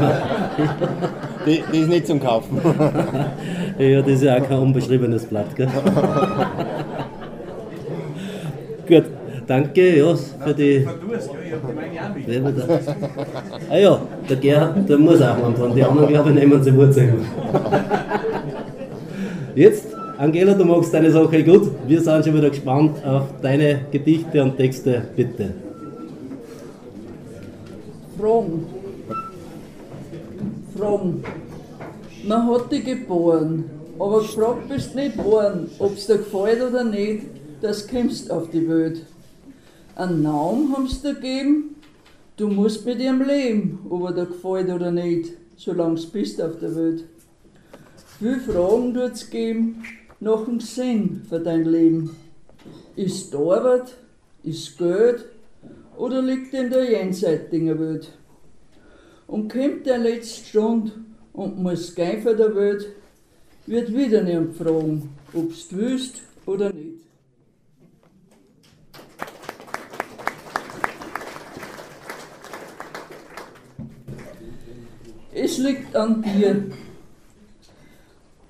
Die, 1.47 1.63
die 1.73 1.79
ist 1.79 1.89
nicht 1.89 2.07
zum 2.07 2.21
Kaufen. 2.21 2.61
ja, 3.79 4.01
das 4.01 4.13
ist 4.13 4.23
ja 4.23 4.37
auch 4.37 4.49
kein 4.49 4.59
unbeschriebenes 4.59 5.27
Blatt, 5.27 5.55
gell? 5.57 5.69
Gut, 8.89 9.05
danke 9.47 9.99
ja, 9.99 10.15
für 10.15 10.55
die. 10.55 10.87
Wer 12.27 12.45
wird 12.45 12.59
da? 12.59 12.81
Ah 13.71 13.77
ja, 13.77 14.03
der 14.29 14.37
Gerhard, 14.37 14.89
der 14.89 14.99
muss 14.99 15.21
auch 15.21 15.45
anfangen. 15.45 15.75
Die 15.75 15.83
anderen, 15.83 16.09
glaube 16.09 16.31
ich, 16.31 16.37
nehmen 16.37 16.63
sie 16.63 16.75
Wurzeln. 16.75 17.25
Jetzt 19.55 19.87
Angela, 20.19 20.55
du 20.55 20.65
magst 20.65 20.95
deine 20.95 21.11
Sache 21.11 21.45
gut. 21.45 21.71
Wir 21.87 22.01
sind 22.01 22.25
schon 22.25 22.35
wieder 22.35 22.49
gespannt 22.51 23.05
auf 23.05 23.25
deine 23.43 23.81
Gedichte 23.91 24.43
und 24.43 24.57
Texte. 24.57 25.03
Bitte. 25.15 25.53
Fromm. 28.19 28.67
Fromm. 30.77 31.23
Man 32.27 32.47
hat 32.49 32.73
dich 32.73 32.85
geboren, 32.85 33.65
aber 33.99 34.21
gefragt 34.21 34.69
bist 34.69 34.95
nicht 34.95 35.17
worden, 35.23 35.71
ob's 35.79 36.07
dir 36.07 36.19
gefällt 36.19 36.63
oder 36.63 36.83
nicht, 36.83 37.27
das 37.61 37.87
kommst 37.87 38.31
auf 38.31 38.51
die 38.51 38.69
Welt. 38.69 39.03
Einen 39.97 40.25
Namen 40.25 40.77
haben's 40.77 41.01
dir 41.01 41.15
gegeben, 41.15 41.77
du 42.37 42.49
musst 42.49 42.85
mit 42.85 43.01
ihrem 43.01 43.23
leben, 43.23 43.79
ob 43.89 44.03
er 44.03 44.13
dir 44.13 44.27
gefällt 44.27 44.69
oder 44.69 44.91
nicht, 44.91 45.33
solange 45.57 45.99
du 45.99 46.11
bist 46.11 46.43
auf 46.43 46.59
der 46.59 46.77
Welt. 46.77 47.05
Viele 48.19 48.41
Fragen 48.41 48.93
tut's 48.93 49.31
geben, 49.31 49.83
nach 50.21 50.45
dem 50.45 50.61
Sinn 50.61 51.23
für 51.27 51.41
dein 51.41 51.65
Leben. 51.65 52.15
Ist 52.95 53.35
Arbeit, 53.35 53.97
ist 54.43 54.77
Geld 54.77 55.25
oder 55.97 56.21
liegt 56.21 56.53
in 56.53 56.69
der 56.69 56.91
jenseitigen 56.91 57.81
Welt? 57.81 58.13
Und 59.27 59.51
kommt 59.51 59.87
der 59.87 59.97
letzte 59.97 60.45
Stunde 60.45 60.93
und 61.33 61.63
muss 61.63 61.95
gehen 61.95 62.23
von 62.23 62.37
der 62.37 62.55
Welt, 62.55 62.87
wird 63.65 63.97
wieder 63.97 64.23
niemand 64.23 64.57
fragen, 64.57 65.09
ob's 65.33 65.69
du 65.69 65.79
willst 65.79 66.21
oder 66.45 66.71
nicht. 66.71 67.06
Es 75.39 75.59
liegt 75.59 75.95
an 75.95 76.23
dir. 76.23 76.65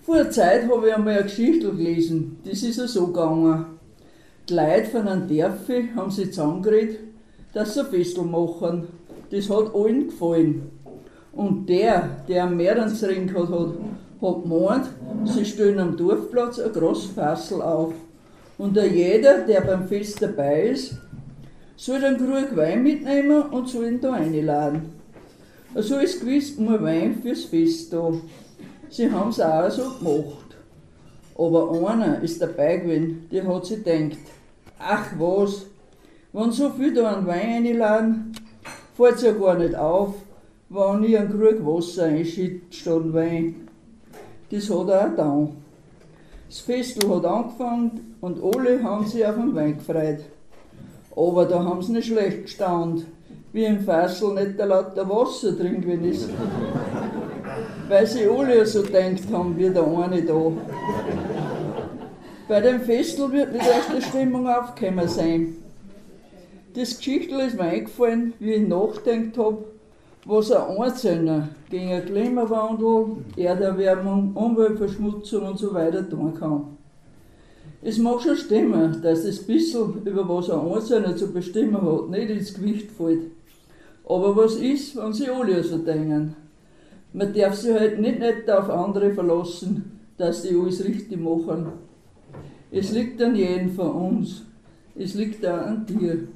Vor 0.02 0.14
einer 0.14 0.31
Zeit 0.31 0.71
habe 0.71 0.87
ich 0.87 0.95
einmal 0.95 1.14
eine 1.14 1.25
Geschichte 1.25 1.73
gelesen, 1.73 2.38
das 2.45 2.62
ist 2.62 2.78
ja 2.78 2.87
so 2.87 3.09
gegangen. 3.09 3.66
Die 4.49 4.55
Leute 4.55 4.85
von 4.93 5.09
einem 5.09 5.26
Dörfe 5.26 5.88
haben 5.97 6.12
sich 6.12 6.28
zusammengeredet, 6.28 7.00
dass 7.52 7.75
sie 7.75 7.80
ein 7.80 7.87
Festel 7.87 8.23
machen. 8.23 8.87
Das 9.32 9.50
hat 9.50 9.75
allen 9.75 10.06
gefallen. 10.06 10.71
Und 11.32 11.69
der, 11.69 12.08
der 12.28 12.45
am 12.45 12.56
Meerensring 12.56 13.26
gehabt 13.26 13.50
hat, 13.50 13.75
hat 14.23 14.43
gemeint, 14.45 14.87
sie 15.25 15.45
stellen 15.45 15.80
am 15.80 15.97
Dorfplatz 15.97 16.61
ein 16.61 16.73
großes 16.73 17.11
Fassel 17.11 17.63
auf. 17.63 17.95
Und 18.58 18.76
jeder, 18.76 19.39
der 19.39 19.63
beim 19.63 19.89
Fest 19.89 20.23
dabei 20.23 20.69
ist, 20.69 20.97
soll 21.76 22.04
einen 22.04 22.17
Krug 22.17 22.56
Wein 22.56 22.84
mitnehmen 22.84 23.43
und 23.43 23.69
soll 23.69 23.89
ihn 23.89 24.00
da 24.00 24.13
einladen. 24.13 24.96
So 25.78 25.99
ist 25.99 26.21
gewiss 26.21 26.56
nur 26.56 26.82
Wein 26.82 27.21
fürs 27.21 27.45
Fest 27.45 27.93
da. 27.93 28.10
Sie 28.89 29.10
haben 29.10 29.28
es 29.28 29.41
auch 29.41 29.71
so 29.71 29.91
gemacht. 29.99 30.56
Aber 31.36 31.91
einer 31.91 32.23
ist 32.23 32.41
dabei 32.41 32.78
gewesen, 32.78 33.28
der 33.30 33.47
hat 33.47 33.67
sich 33.67 33.84
gedacht, 33.84 34.19
ach 34.78 35.08
was, 35.19 35.67
wenn 36.32 36.50
so 36.50 36.71
viel 36.71 36.95
da 36.95 37.12
an 37.12 37.26
Wein 37.26 37.67
einladen, 37.67 38.32
fällt 38.97 39.17
es 39.17 39.23
ja 39.23 39.32
gar 39.32 39.58
nicht 39.58 39.75
auf, 39.75 40.15
wenn 40.71 41.04
ich 41.04 41.19
einen 41.19 41.28
Krug 41.28 41.67
Wasser 41.67 42.04
einschütte 42.04 42.75
statt 42.75 43.12
Wein. 43.12 43.69
Das 44.50 44.71
hat 44.71 44.89
er 44.89 45.00
auch 45.00 45.10
getan. 45.10 45.56
Das 46.49 46.60
Festel 46.60 47.15
hat 47.15 47.26
angefangen 47.26 48.17
und 48.23 48.43
alle 48.43 48.82
haben 48.82 49.04
sich 49.04 49.26
auf 49.26 49.34
den 49.34 49.54
Wein 49.54 49.76
gefreut. 49.76 50.21
Aber 51.15 51.45
da 51.45 51.62
haben 51.62 51.82
sie 51.82 51.93
nicht 51.93 52.06
schlecht 52.06 52.45
gestaunt, 52.45 53.04
wie 53.52 53.65
im 53.65 53.80
Fassel 53.80 54.35
nicht 54.35 54.59
lauter 54.59 55.09
Wasser 55.09 55.52
drin 55.52 55.80
gewesen 55.80 56.04
ist. 56.04 56.30
Weil 57.89 58.06
sie 58.06 58.26
alle 58.26 58.67
so 58.67 58.82
gedacht 58.82 59.23
haben, 59.32 59.56
wie 59.56 59.71
der 59.71 59.87
eine 59.87 60.23
da. 60.23 60.52
Bei 62.49 62.61
dem 62.61 62.80
Festel 62.80 63.32
wird 63.32 63.52
nicht 63.52 63.67
erst 63.67 63.93
die 63.97 64.02
Stimmung 64.02 64.49
aufgekommen 64.49 65.09
sein. 65.09 65.56
Das 66.75 66.99
Geschichtel 66.99 67.41
ist 67.41 67.56
mir 67.56 67.65
eingefallen, 67.65 68.35
wie 68.39 68.52
ich 68.52 68.69
nachgedacht 68.69 69.39
habe, 69.39 69.65
was 70.26 70.52
ein 70.52 70.76
Einzelner 70.76 71.49
gegen 71.71 72.04
Klimawandel, 72.04 73.25
Erderwärmung, 73.37 74.32
Umweltverschmutzung 74.35 75.45
und 75.45 75.59
so 75.59 75.73
weiter 75.73 76.09
tun 76.09 76.35
kann. 76.35 76.76
Es 77.82 77.99
mag 77.99 78.21
schon 78.21 78.37
stimmen, 78.37 79.00
dass 79.00 79.25
das 79.25 79.39
bisschen, 79.39 80.02
über 80.04 80.28
was 80.28 80.50
ein 80.50 80.61
Einzelner 80.61 81.17
zu 81.17 81.32
bestimmen 81.32 81.80
hat, 81.80 82.11
nicht 82.11 82.30
ins 82.30 82.54
Gewicht 82.54 82.91
fällt. 82.91 83.30
Aber 84.06 84.36
was 84.36 84.54
ist, 84.54 84.97
wenn 84.97 85.12
sie 85.12 85.28
alle 85.28 85.62
so 85.64 85.78
denken? 85.78 86.36
Man 87.12 87.34
darf 87.34 87.56
sich 87.56 87.73
halt 87.73 87.99
nicht, 87.99 88.21
nicht 88.21 88.49
auf 88.49 88.71
andere 88.71 89.12
verlassen, 89.12 90.00
dass 90.16 90.42
die 90.42 90.54
alles 90.54 90.84
richtig 90.84 91.19
machen. 91.19 91.73
Es 92.71 92.92
liegt 92.92 93.21
an 93.21 93.34
jedem 93.34 93.73
von 93.73 93.90
uns. 93.90 94.42
Es 94.95 95.14
liegt 95.14 95.45
auch 95.45 95.58
an 95.58 95.86
dir. 95.86 96.28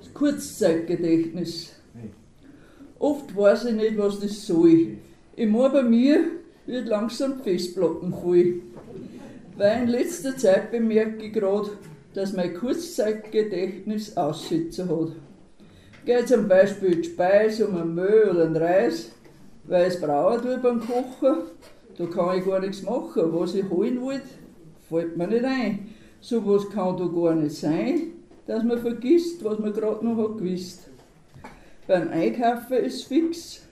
Das 0.00 0.14
Kurzzeitgedächtnis. 0.14 1.74
Oft 2.98 3.36
weiß 3.36 3.66
ich 3.66 3.74
nicht, 3.74 3.98
was 3.98 4.18
das 4.18 4.46
soll. 4.46 4.96
Meine, 5.36 5.70
bei 5.70 5.82
mir 5.82 6.24
wird 6.64 6.88
langsam 6.88 7.40
Festplatten 7.40 8.12
voll. 8.14 8.62
Weil 9.56 9.82
in 9.82 9.88
letzter 9.88 10.36
Zeit 10.36 10.70
bemerke 10.70 11.26
ich 11.26 11.32
gerade, 11.32 11.70
dass 12.14 12.32
mein 12.32 12.54
Kurzzeitgedächtnis 12.54 14.16
Aussetzer 14.16 14.88
hat. 14.88 15.12
Geht 16.04 16.28
zum 16.28 16.48
Beispiel 16.48 16.96
die 16.96 17.08
Speise 17.08 17.68
um 17.68 17.76
ein 17.76 17.94
Mehl 17.94 18.30
oder 18.30 18.46
einen 18.46 18.56
Reis, 18.56 19.12
weil 19.64 19.86
es 19.86 20.00
braucht 20.00 20.42
tue 20.42 20.58
beim 20.58 20.80
Kochen, 20.80 21.44
da 21.96 22.06
kann 22.06 22.38
ich 22.38 22.44
gar 22.44 22.60
nichts 22.60 22.82
machen. 22.82 23.32
Was 23.32 23.54
ich 23.54 23.68
holen 23.68 24.00
wollte, 24.00 24.26
fällt 24.88 25.16
mir 25.16 25.28
nicht 25.28 25.44
ein. 25.44 25.90
So 26.20 26.44
was 26.46 26.68
kann 26.70 26.96
da 26.96 27.06
gar 27.06 27.34
nicht 27.34 27.56
sein, 27.56 28.12
dass 28.46 28.64
man 28.64 28.78
vergisst, 28.78 29.44
was 29.44 29.58
man 29.58 29.72
gerade 29.72 30.04
noch 30.04 30.16
hat 30.16 30.38
gewusst. 30.38 30.88
Beim 31.86 32.08
Einkaufen 32.08 32.76
ist 32.78 33.04
fix. 33.04 33.66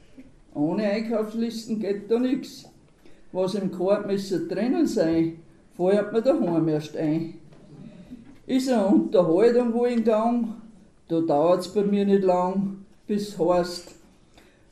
Ohne 0.55 0.85
Einkaufslisten 0.85 1.79
geht 1.79 2.11
da 2.11 2.19
nichts. 2.19 2.65
Was 3.33 3.55
im 3.55 3.71
Korb 3.71 4.07
müsste 4.07 4.47
drinnen 4.47 4.87
sein, 4.87 5.39
fällt 5.77 6.13
mir 6.13 6.23
daheim 6.23 6.69
erst 6.69 6.97
ein. 6.97 7.35
Ist 8.47 8.69
eine 8.69 8.87
Unterhaltung 8.87 9.73
wo 9.73 9.85
in 9.85 10.05
Gang, 10.05 10.49
da 11.09 11.21
dauert 11.21 11.61
es 11.61 11.69
bei 11.69 11.83
mir 11.83 12.05
nicht 12.05 12.25
lang, 12.25 12.85
bis 13.07 13.39
heißt, 13.39 13.95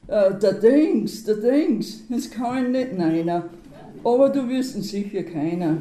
äh, 0.08 0.34
der 0.34 0.54
Dings, 0.54 1.24
der 1.24 1.36
Dings, 1.36 2.02
das 2.08 2.30
kann 2.30 2.72
nicht 2.72 2.96
neiner, 2.96 3.44
aber 4.02 4.30
du 4.30 4.48
wirst 4.48 4.76
ihn 4.76 4.82
sicher 4.82 5.22
keiner. 5.22 5.78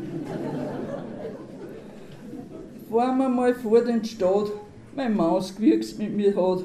Fahren 2.90 3.18
wir 3.18 3.30
mal 3.30 3.54
vor 3.56 3.84
den 3.84 4.04
Stadt, 4.04 4.52
mein 4.96 5.16
Maus 5.16 5.56
gewirkt 5.56 5.98
mit 6.00 6.16
mir 6.16 6.36
hat, 6.36 6.64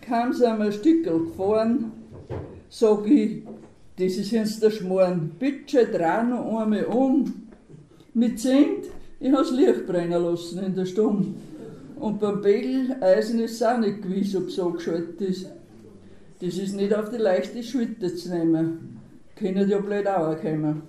kam 0.00 0.32
sie 0.32 0.46
einmal 0.46 0.68
ein 0.68 0.72
Stückel 0.72 1.26
gefahren, 1.26 1.92
sag 2.68 3.06
ich, 3.06 3.42
das 3.96 4.16
ist 4.16 4.32
jetzt 4.32 4.62
der 4.62 4.70
Schmoren, 4.70 5.32
bitte 5.38 5.86
dreh 5.86 6.22
noch 6.24 6.60
einmal 6.60 6.84
um. 6.86 7.43
Mit 8.14 8.38
Zent, 8.38 8.86
ich 9.18 9.32
hab's 9.32 9.50
Licht 9.50 9.86
brennen 9.86 10.22
lassen 10.22 10.62
in 10.62 10.74
der 10.74 10.86
Stunde. 10.86 11.34
Und 11.96 12.20
beim 12.20 12.40
Begeleisen 12.40 13.40
ist 13.40 13.54
es 13.54 13.62
auch 13.62 13.78
nicht 13.78 14.02
gewiss, 14.02 14.36
ob 14.36 14.46
es 14.46 14.58
angeschaltet 14.58 15.20
ist. 15.20 15.46
Das 16.40 16.56
ist 16.56 16.76
nicht 16.76 16.94
auf 16.94 17.10
die 17.10 17.16
leichte 17.16 17.62
Schulter 17.62 18.14
zu 18.14 18.28
nehmen. 18.30 19.00
Können 19.34 19.68
ja 19.68 19.78
blöd 19.78 20.06
auch 20.06 20.40
kommen. 20.40 20.82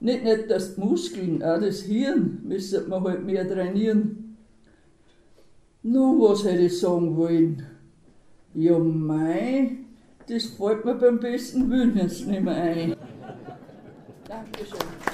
Nicht, 0.00 0.24
nicht, 0.24 0.50
dass 0.50 0.74
die 0.74 0.80
Muskeln, 0.80 1.42
auch 1.42 1.60
das 1.60 1.82
Hirn, 1.82 2.40
müsste 2.44 2.80
man 2.88 3.04
halt 3.04 3.24
mehr 3.24 3.46
trainieren. 3.46 4.36
Nun, 5.82 6.20
was 6.20 6.44
hätte 6.44 6.62
ich 6.62 6.78
sagen 6.80 7.16
wollen? 7.16 7.62
Ja, 8.54 8.78
mei, 8.78 9.76
das 10.26 10.46
fällt 10.46 10.84
mir 10.84 10.94
beim 10.94 11.20
besten 11.20 11.70
Willen 11.70 11.96
jetzt 11.96 12.26
nicht 12.26 12.42
mehr 12.42 12.54
ein. 12.54 12.96
Dankeschön. 14.26 15.09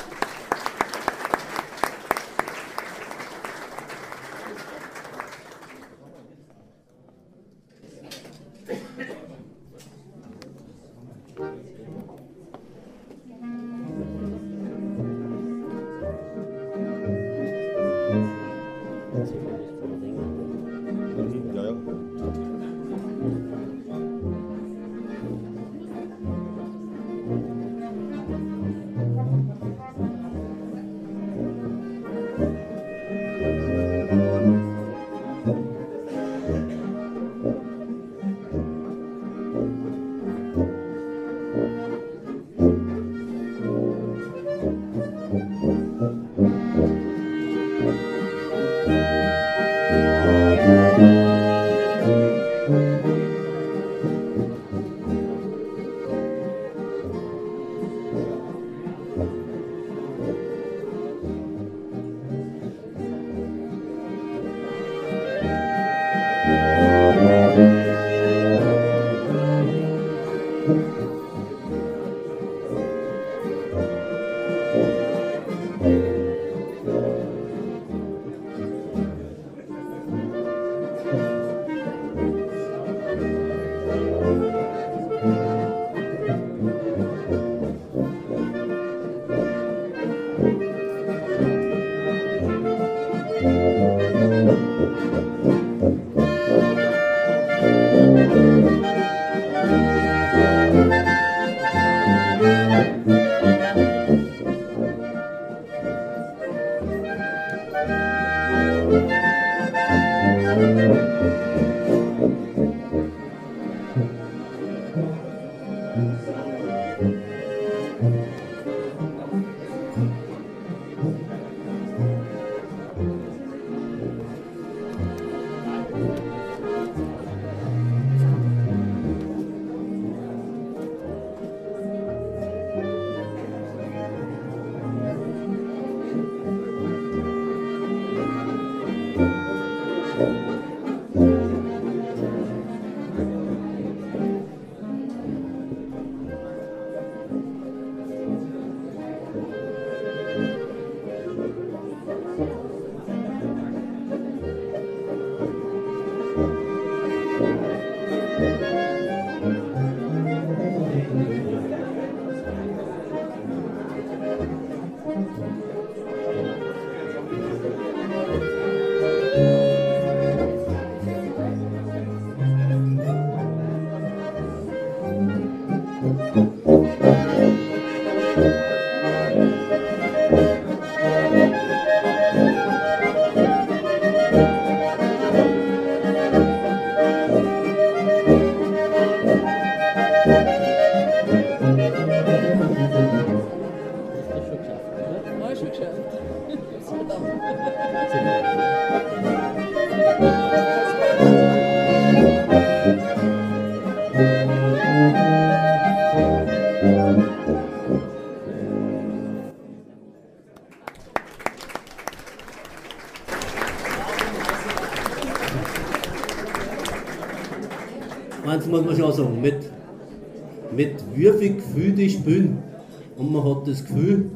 Und 223.27 223.33
man 223.33 223.45
hat 223.45 223.67
das 223.67 223.85
Gefühl, 223.85 224.31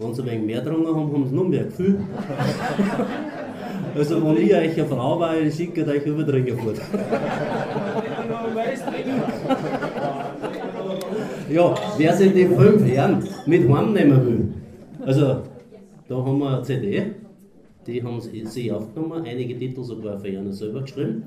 wenn 0.00 0.12
sie 0.12 0.22
ein 0.22 0.26
wenig 0.26 0.46
mehr 0.46 0.60
getrunken 0.60 0.88
haben, 0.88 1.12
haben 1.12 1.28
sie 1.28 1.34
noch 1.34 1.44
mehr 1.44 1.64
Gefühl. 1.64 2.00
Also 3.94 4.22
wenn 4.24 4.36
ich 4.38 4.52
euch 4.52 4.78
eine 4.78 4.84
Frau 4.84 5.20
war, 5.20 5.38
ich 5.38 5.54
schicke 5.54 5.86
euch 5.86 6.04
überdringen 6.04 6.58
fort. 6.58 6.76
Ja, 11.50 11.74
wer 11.96 12.16
sich 12.16 12.34
die 12.34 12.46
fünf 12.46 12.84
Herren 12.84 13.22
mit 13.46 13.68
heimnehmen 13.68 14.26
will, 14.26 14.54
also 15.06 15.42
da 16.08 16.16
haben 16.16 16.38
wir 16.40 16.56
eine 16.56 16.62
CD, 16.62 17.12
die 17.86 18.02
haben 18.02 18.20
sie 18.20 18.72
aufgenommen, 18.72 19.24
einige 19.24 19.56
Titel 19.56 19.84
sogar 19.84 20.18
für 20.18 20.28
ihnen 20.28 20.52
selber 20.52 20.82
geschrieben. 20.82 21.22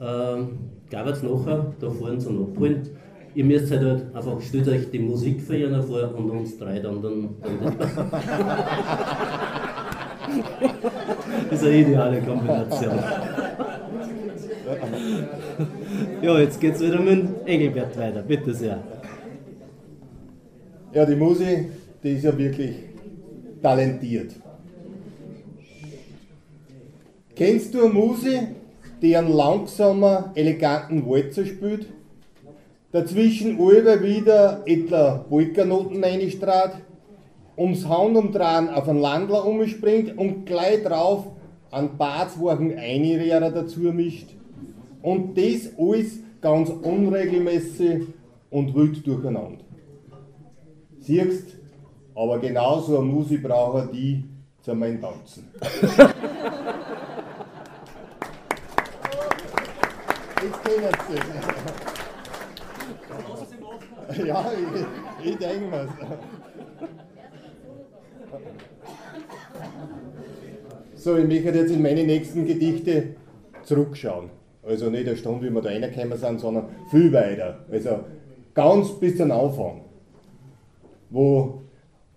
Ähm, 0.00 0.58
gab 0.88 1.08
es 1.08 1.22
nachher, 1.22 1.72
da 1.80 1.90
fahren 1.90 2.20
sie 2.20 2.32
noch 2.32 2.48
abholen. 2.48 2.82
Ihr 3.36 3.44
müsst 3.44 3.70
halt, 3.70 3.82
halt 3.82 4.02
einfach, 4.14 4.40
stellt 4.40 4.66
euch 4.66 4.90
die 4.90 4.98
Musik 4.98 5.42
für 5.42 5.58
ihnen 5.58 5.82
vor 5.82 6.14
und 6.16 6.30
uns 6.30 6.56
drei 6.56 6.78
dann. 6.78 7.02
dann, 7.02 7.34
dann 7.42 7.76
das 11.50 11.60
ist 11.60 11.66
eine 11.66 11.76
ideale 11.76 12.22
Kombination. 12.22 12.98
ja, 16.22 16.38
jetzt 16.38 16.58
geht's 16.58 16.80
wieder 16.80 16.98
mit 16.98 17.28
Engelbert 17.44 17.98
weiter, 17.98 18.22
bitte 18.22 18.54
sehr. 18.54 18.82
Ja, 20.94 21.04
die 21.04 21.16
Musi, 21.16 21.68
die 22.02 22.12
ist 22.12 22.24
ja 22.24 22.38
wirklich 22.38 22.74
talentiert. 23.60 24.32
Kennst 27.34 27.74
du 27.74 27.84
eine 27.84 27.92
Musi, 27.92 28.38
die 29.02 29.14
einen 29.14 29.30
langsamen, 29.30 30.34
eleganten 30.34 31.06
Walzer 31.06 31.44
spielt? 31.44 31.95
Dazwischen 32.96 33.60
alle 33.60 34.02
wieder 34.02 34.62
etwa 34.64 35.18
Polkanoten 35.28 36.02
reinstrahlt, 36.02 36.76
ums 37.54 37.86
Handumdrehen 37.86 38.70
auf 38.70 38.88
einen 38.88 39.00
Landler 39.00 39.44
umspringt 39.44 40.16
und 40.16 40.46
gleich 40.46 40.82
drauf 40.82 41.26
einen 41.70 41.98
Barzwachen 41.98 42.78
Einrehrer 42.78 43.50
dazu 43.50 43.80
mischt. 43.80 44.30
Und 45.02 45.36
das 45.36 45.72
alles 45.78 46.20
ganz 46.40 46.70
unregelmäßig 46.70 48.06
und 48.48 48.74
wild 48.74 49.06
durcheinander. 49.06 49.62
Siehst, 51.00 51.48
aber 52.14 52.38
genauso 52.38 52.96
eine 52.96 53.04
Musik 53.08 53.42
brauchen 53.42 53.90
die 53.92 54.24
zu 54.62 54.74
meinem 54.74 55.02
Tanzen. 55.02 55.50
Jetzt 60.42 60.64
kennen 60.64 60.92
sie. 61.10 61.65
Ja, 64.26 64.50
ich, 65.22 65.30
ich 65.30 65.36
denke 65.38 65.66
mir's. 65.66 65.90
So, 70.94 71.16
ich 71.16 71.26
möchte 71.26 71.50
jetzt 71.50 71.70
in 71.70 71.82
meine 71.82 72.04
nächsten 72.04 72.46
Gedichte 72.46 73.14
zurückschauen. 73.64 74.30
Also 74.66 74.90
nicht 74.90 75.06
eine 75.06 75.16
Stunde, 75.16 75.46
wie 75.46 75.50
wir 75.50 75.62
da 75.62 75.68
reingekommen 75.68 76.18
sind, 76.18 76.40
sondern 76.40 76.64
viel 76.90 77.12
weiter. 77.12 77.60
Also 77.70 78.00
ganz 78.54 78.98
bis 78.98 79.16
zum 79.16 79.30
Anfang, 79.30 79.82
wo 81.10 81.62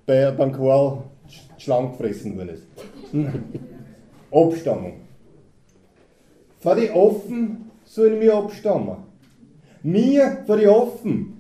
bei, 0.06 0.32
beim 0.32 0.52
Karl 0.52 1.04
schlank 1.58 1.98
gefressen 1.98 2.36
worden 2.38 2.50
ist. 2.50 2.64
Abstammung. 4.32 4.94
Vor 6.60 6.76
die 6.76 6.90
Offen 6.90 7.72
sollen 7.86 8.20
wir 8.20 8.36
abstammen. 8.36 8.98
Wir 9.84 10.44
vor 10.46 10.58
die 10.58 10.68
Offen. 10.68 11.39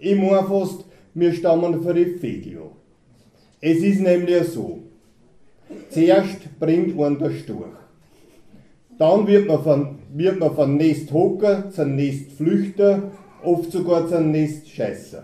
Ich 0.00 0.16
meine 0.16 0.44
fast, 0.44 0.84
wir 1.14 1.32
stammen 1.32 1.82
von 1.82 1.96
an. 1.96 2.08
Es 3.60 3.78
ist 3.78 4.00
nämlich 4.00 4.44
so. 4.44 4.78
Zuerst 5.90 6.58
bringt 6.60 6.96
man 6.96 7.18
der 7.18 7.30
Storch. 7.30 7.66
Dann 8.96 9.26
wird 9.26 9.48
man 9.48 9.62
von, 9.62 9.98
wird 10.14 10.38
man 10.38 10.54
von 10.54 10.76
Nest 10.76 11.12
hocken 11.12 11.70
zum 11.72 11.96
Nest 11.96 12.30
flüchten, 12.32 13.02
oft 13.42 13.72
sogar 13.72 14.06
zum 14.06 14.30
Nest 14.30 14.68
scheißen. 14.68 15.20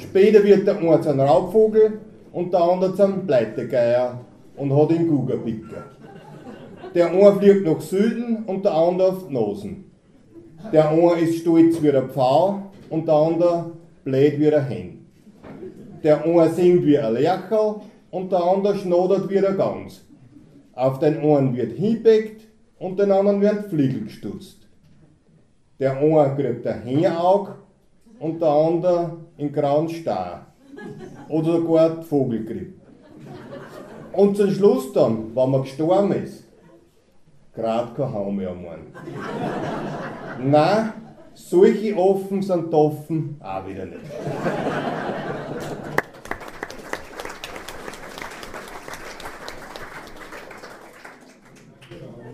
Später 0.00 0.44
wird 0.44 0.66
der 0.68 0.78
eine 0.78 1.00
zum 1.00 1.18
Raubvogel 1.18 1.98
und 2.32 2.52
der 2.52 2.60
andere 2.60 2.94
zum 2.94 3.26
Pleitegeier 3.26 4.20
und 4.56 4.76
hat 4.76 4.90
den 4.90 5.08
Gugerpicker. 5.08 5.84
Der 6.94 7.10
eine 7.10 7.32
fliegt 7.40 7.66
nach 7.66 7.80
Süden 7.80 8.44
und 8.46 8.64
der 8.64 8.74
andere 8.74 9.08
auf 9.08 9.26
die 9.26 9.34
Nasen. 9.34 9.84
Der 10.72 10.90
eine 10.90 11.20
ist 11.20 11.40
stolz 11.40 11.82
wie 11.82 11.90
der 11.90 12.08
Pfau 12.08 12.70
und 12.90 13.06
der 13.06 13.14
andere 13.14 13.72
blöd 14.04 14.38
wie 14.38 14.50
der 14.50 14.64
Hen. 14.64 15.06
Der 16.02 16.24
eine 16.24 16.50
singt 16.50 16.84
wie 16.84 16.98
ein 16.98 17.14
Lercherl 17.14 17.80
und 18.10 18.30
der 18.30 18.42
andere 18.42 18.76
schnodert 18.76 19.28
wie 19.30 19.40
der 19.40 19.54
Gans. 19.54 20.04
Auf 20.74 20.98
den 20.98 21.18
einen 21.18 21.56
wird 21.56 21.72
hinbeckt 21.72 22.46
und 22.78 22.98
den 22.98 23.10
anderen 23.10 23.40
werden 23.40 23.64
Fliegel 23.64 24.04
gestutzt. 24.04 24.68
Der 25.78 25.96
eine 25.98 26.34
kriegt 26.36 26.66
ein 26.66 26.82
Hähnaug 26.82 27.56
und 28.18 28.40
der 28.40 28.48
andere 28.48 29.16
einen 29.38 29.52
grauen 29.52 29.88
Star. 29.88 30.46
Oder 31.28 31.52
sogar 31.52 31.90
die 31.96 32.04
Vogelgrippe. 32.04 32.74
Und 34.12 34.36
zum 34.36 34.50
Schluss 34.50 34.92
dann, 34.92 35.34
wenn 35.34 35.50
man 35.50 35.62
gestorben 35.62 36.12
ist, 36.12 36.44
gerade 37.54 37.92
kein 37.94 38.12
Haum 38.12 38.36
mehr 38.36 38.50
am 38.50 38.64
Mann. 38.64 38.86
Nein, 40.42 40.92
solche 41.34 41.96
offen 41.96 42.42
sind 42.42 42.72
offen 42.72 43.36
auch 43.40 43.66
wieder 43.68 43.86
nicht. 43.86 44.00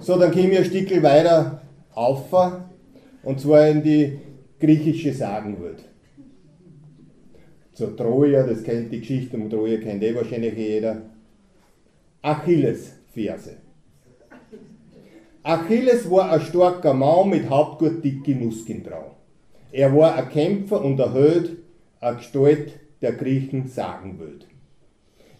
So, 0.00 0.18
dann 0.18 0.30
gehen 0.30 0.50
wir 0.50 0.58
ein 0.58 0.64
Stückchen 0.64 1.02
weiter 1.02 1.62
auf 1.94 2.32
und 3.22 3.40
zwar 3.40 3.68
in 3.68 3.82
die 3.82 4.18
griechische 4.58 5.12
Sagenwelt. 5.12 5.84
Zur 7.74 7.96
Troja, 7.96 8.44
das 8.44 8.62
kennt 8.62 8.92
die 8.92 9.00
Geschichte 9.00 9.36
um 9.36 9.48
Troja, 9.48 9.78
kennt 9.78 10.02
eh 10.02 10.14
wahrscheinlich 10.14 10.54
jeder. 10.56 11.02
Achilles-Verse. 12.22 13.56
Achilles 15.42 16.10
war 16.10 16.32
ein 16.32 16.40
starker 16.42 16.92
Mann 16.92 17.30
mit 17.30 17.48
Hauptgut 17.48 18.04
dicke 18.04 18.34
Muskeln 18.34 18.84
drauf. 18.84 19.14
Er 19.72 19.96
war 19.96 20.14
ein 20.14 20.28
Kämpfer 20.28 20.84
und 20.84 21.00
ein 21.00 21.12
Held, 21.14 21.56
eine 21.98 22.18
Gestalt 22.18 22.72
der 23.00 23.12
Griechen 23.12 23.66
Sagenwelt. 23.66 24.46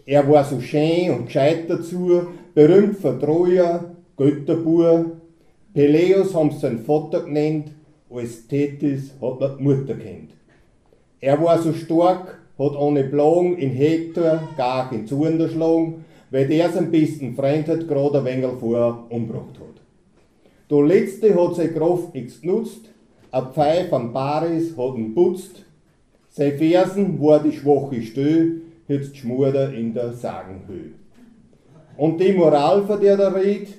Er 0.07 0.27
war 0.27 0.43
so 0.43 0.59
schön 0.59 1.11
und 1.11 1.27
gescheit 1.27 1.69
dazu, 1.69 2.23
berühmt 2.55 2.97
für 2.97 3.19
Troja, 3.19 3.95
Götterbur. 4.17 5.17
Peleus 5.71 6.33
haben 6.33 6.49
sie 6.49 6.57
seinen 6.57 6.83
Vater 6.83 7.21
genannt, 7.21 7.71
als 8.09 8.47
Tethys 8.47 9.13
hat 9.21 9.39
er 9.39 9.55
die 9.55 9.63
Mutter 9.63 9.93
kennt. 9.93 10.31
Er 11.19 11.39
war 11.43 11.61
so 11.61 11.73
stark, 11.73 12.39
hat 12.57 12.75
ohne 12.75 13.03
Plagen 13.03 13.55
in 13.59 13.69
Hektor 13.69 14.41
gar 14.57 14.91
in 14.91 15.05
Zorn 15.05 15.39
erschlagen, 15.39 16.05
weil 16.31 16.47
der 16.47 16.71
seinen 16.71 16.89
besten 16.89 17.35
Freund 17.35 17.67
hat 17.67 17.87
gerade 17.87 18.17
ein 18.17 18.25
wenig 18.25 18.59
vorher 18.59 19.03
umgebracht 19.09 19.59
hat. 19.59 19.80
Der 20.71 20.81
letzte 20.83 21.35
hat 21.35 21.55
seine 21.55 21.73
Kraft 21.73 22.13
nichts 22.13 22.39
genutzt, 22.39 22.89
ein 23.29 23.51
Pfeil 23.51 23.89
von 23.89 24.13
Paris 24.13 24.75
hat 24.77 24.95
ihn 24.95 25.13
putzt, 25.13 25.65
sein 26.29 26.57
Fersen 26.57 27.21
war 27.21 27.43
die 27.43 27.51
schwache 27.51 28.01
Stö, 28.01 28.61
jetzt 28.87 29.17
schmurder 29.17 29.73
in 29.73 29.93
der 29.93 30.13
Sagenhöhe. 30.13 30.91
Und 31.97 32.21
die 32.21 32.31
Moral, 32.31 32.85
von 32.85 33.01
der 33.01 33.17
da 33.17 33.27
redet, 33.29 33.73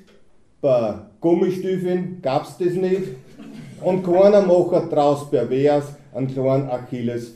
bei 0.61 0.95
Gummistiefeln 1.19 2.19
gab's 2.21 2.59
das 2.59 2.75
nicht. 2.75 3.09
Und 3.83 4.05
keiner 4.05 4.43
macht 4.43 4.93
draus 4.93 5.31
pervers 5.31 5.95
einen 6.15 6.29
kleinen 6.29 6.69
Achilles 6.69 7.35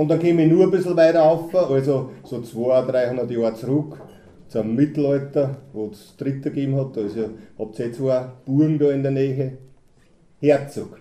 Und 0.00 0.08
dann 0.08 0.18
komme 0.18 0.46
ich 0.46 0.50
nur 0.50 0.64
ein 0.64 0.70
bisschen 0.70 0.96
weiter 0.96 1.22
auf, 1.22 1.54
also 1.54 2.12
so 2.24 2.40
200, 2.40 2.88
300 2.90 3.30
Jahre 3.32 3.54
zurück 3.54 4.00
zum 4.48 4.74
Mittelalter, 4.74 5.58
wo 5.74 5.90
es 5.92 6.16
Dritter 6.16 6.48
gegeben 6.48 6.74
hat. 6.76 6.96
Also 6.96 7.28
habt 7.58 7.78
ihr 7.78 7.92
zwei 7.92 8.24
Burgen 8.46 8.78
da 8.78 8.92
in 8.92 9.02
der 9.02 9.12
Nähe. 9.12 9.58
Herzog. 10.40 11.00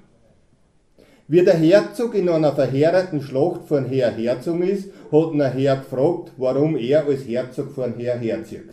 Wie 1.30 1.42
der 1.42 1.54
Herzog 1.54 2.14
in 2.14 2.28
einer 2.28 2.52
verheerenden 2.52 3.22
Schlacht 3.22 3.64
von 3.70 3.86
Herr 3.86 4.12
Herzog 4.12 4.60
ist, 4.66 4.90
hat 5.14 5.32
ein 5.32 5.54
Herr 5.54 5.78
gefragt, 5.78 6.34
warum 6.36 6.76
er 6.76 7.06
als 7.06 7.26
Herzog 7.26 7.72
von 7.72 7.94
Herr 7.98 8.18
herzieht. 8.18 8.70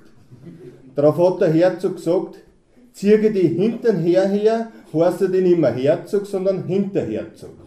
Darauf 0.96 1.18
hat 1.18 1.42
der 1.42 1.52
Herzog 1.52 1.98
gesagt, 1.98 2.38
ziehe 2.92 3.30
die 3.30 3.46
hintern 3.46 4.00
her 4.00 4.26
her, 4.26 4.72
heißt 4.92 5.22
er 5.22 5.28
nicht 5.28 5.56
mehr 5.56 5.72
Herzog, 5.72 6.26
sondern 6.26 6.64
Hinterherzog. 6.66 7.65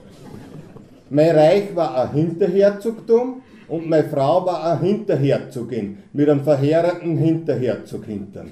Mein 1.11 1.35
Reich 1.35 1.75
war 1.75 2.03
ein 2.03 2.11
Hinterherzogtum 2.13 3.41
und 3.67 3.89
meine 3.89 4.07
Frau 4.09 4.45
war 4.45 4.63
eine 4.63 4.79
Hinterherzogin 4.79 5.97
mit 6.13 6.29
einem 6.29 6.41
verheerenden 6.41 7.17
Hinterherzog 7.17 8.05
hintern. 8.05 8.51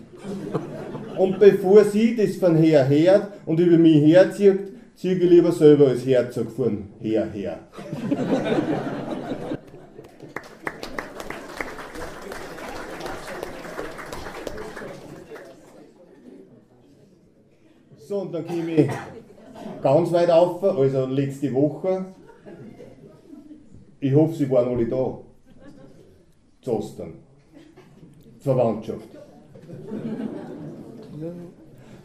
Und 1.17 1.39
bevor 1.39 1.83
sie 1.83 2.15
das 2.15 2.37
von 2.37 2.55
her 2.55 2.83
her 2.85 3.27
und 3.45 3.59
über 3.59 3.77
mich 3.77 4.03
herzieht, 4.11 4.71
ziehe 4.95 5.13
ich 5.13 5.29
lieber 5.29 5.51
selber 5.51 5.89
als 5.89 6.03
Herzog 6.03 6.49
von 6.51 6.85
her 6.99 7.27
her. 7.31 7.59
So, 17.99 18.21
und 18.21 18.33
dann 18.33 18.47
komme 18.47 18.71
ich 18.71 18.89
ganz 19.83 20.11
weit 20.11 20.31
auf, 20.31 20.63
also 20.63 21.05
letzte 21.05 21.53
Woche. 21.53 22.05
Ich 23.99 24.13
hoffe, 24.13 24.35
Sie 24.35 24.49
waren 24.49 24.69
alle 24.69 24.85
da. 24.85 25.17
Zu 26.61 26.71
Ostern. 26.73 27.13
Die 28.39 28.43
Verwandtschaft. 28.43 29.07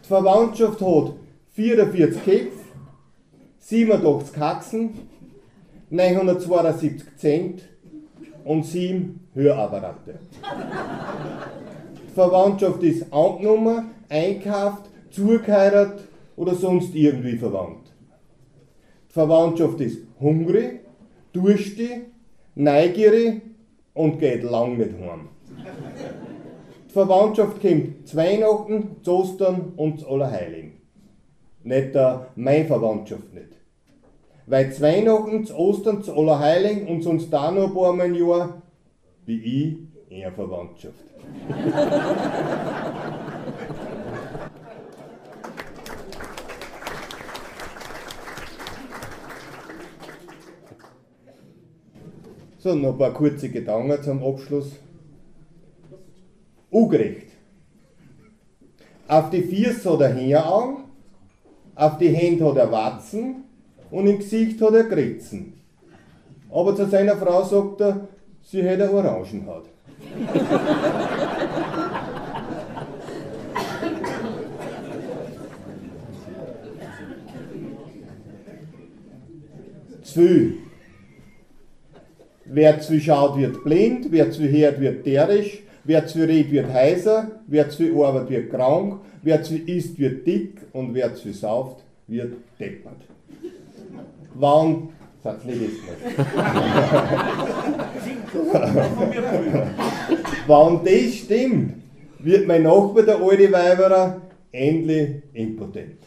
Die 0.02 0.09
Verwandtschaft 0.09 0.81
hat 0.81 1.12
44 1.52 2.24
Köpfe, 2.24 2.59
87 3.59 4.38
Haxen, 4.38 4.90
972 5.90 7.16
Cent 7.16 7.62
und 8.44 8.64
7 8.64 9.28
Hörapparate. 9.35 10.18
Die 12.09 12.14
Verwandtschaft 12.14 12.83
ist 12.83 13.12
angenommen, 13.12 13.90
einkauft, 14.09 14.88
zugeheiratet 15.11 16.09
oder 16.37 16.55
sonst 16.55 16.94
irgendwie 16.94 17.37
verwandt. 17.37 17.92
Die 19.09 19.12
Verwandtschaft 19.12 19.81
ist 19.81 19.98
hungrig, 20.20 20.82
durstig, 21.33 22.07
neugierig 22.55 23.42
und 23.95 24.18
geht 24.18 24.42
lang 24.42 24.77
nicht 24.77 24.92
heim. 25.01 25.29
Die 26.88 26.92
Verwandtschaft 26.92 27.61
kommt 27.61 28.07
zu 28.07 28.16
Weihnachten, 28.16 28.97
zu 29.03 29.12
Ostern 29.12 29.73
und 29.77 30.01
zu 30.01 30.09
Allerheiligen. 30.09 30.73
Nicht 31.64 31.95
da 31.95 32.27
meine 32.37 32.66
Verwandtschaft 32.66 33.33
nicht. 33.33 33.49
Weil 34.47 34.73
zu 34.73 34.83
Weihnachten, 34.83 35.47
zu 35.47 35.55
Ostern, 35.55 36.03
zu 36.03 36.14
Allerheiligen 36.14 36.88
und 36.88 37.03
sonst 37.03 37.31
da 37.33 37.51
noch 37.51 37.68
ein 37.68 37.75
paar 37.75 37.92
Mal 37.92 38.07
im 38.07 38.14
Jahr, 38.14 38.62
wie 39.25 39.38
ich, 39.38 39.77
eher 40.11 40.33
Verwandtschaft. 40.33 41.05
So, 52.62 52.75
noch 52.77 52.92
ein 52.92 52.98
paar 52.98 53.12
kurze 53.12 53.48
Gedanken 53.48 54.01
zum 54.05 54.22
Abschluss. 54.22 54.70
Ungerecht. 56.70 57.33
Auf 59.09 59.31
die 59.31 59.42
Füße 59.42 59.92
hat 59.92 60.01
er 60.01 60.14
Hängeaugen, 60.14 60.85
auf 61.75 61.98
die 61.98 62.11
Hände 62.11 62.48
hat 62.48 62.59
er 62.59 62.70
Watzen 62.70 63.42
und 63.90 64.07
im 64.07 64.18
Gesicht 64.18 64.62
hat 64.62 64.75
er 64.75 64.85
Kritzen. 64.85 65.55
Aber 66.53 66.77
zu 66.77 66.87
seiner 66.87 67.16
Frau 67.16 67.42
sagt 67.42 67.81
er, 67.81 68.07
sie 68.42 68.62
hätte 68.62 68.94
Orangenhaut. 68.94 69.64
zu. 80.05 80.62
Wer 82.55 82.81
zu 82.81 83.01
schaut, 83.01 83.38
wird 83.38 83.65
blind, 83.65 84.09
wer 84.11 84.31
zu 84.31 84.43
hört, 84.43 84.79
wird 84.79 85.07
derisch, 85.07 85.62
wer 85.85 86.07
zu 86.07 86.19
redet, 86.19 86.53
wird 86.53 86.71
heiser, 86.71 87.31
wer 87.47 87.71
zu 87.71 88.05
arbeitet, 88.05 88.29
wird 88.29 88.51
krank, 88.51 89.01
wer 89.23 89.43
zu 89.43 89.57
isst, 89.57 89.99
wird 89.99 90.27
dick 90.27 90.59
und 90.75 90.93
wer 90.93 91.15
zu 91.15 91.33
sauft, 91.33 91.83
wird 92.07 92.35
deppert. 92.61 93.01
Wann, 94.35 94.91
sag's 95.25 95.47
nicht 95.47 95.62
das 95.62 96.27
Wann 100.47 100.81
das 100.85 101.15
stimmt, 101.15 101.73
wird 102.19 102.47
mein 102.47 102.65
Nachbar, 102.65 103.05
der 103.05 103.17
alte 103.17 103.51
Weiberer, 103.51 104.21
endlich 104.53 105.23
impotent. 105.33 106.03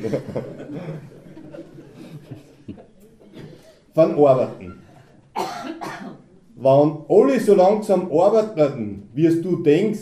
Von 3.94 4.12
Arbeiten. 4.12 4.80
Wenn 6.56 6.96
alle 7.08 7.40
so 7.40 7.54
langsam 7.54 8.10
arbeiten, 8.12 9.08
wie 9.14 9.26
es 9.26 9.40
du 9.42 9.62
denkst, 9.62 10.00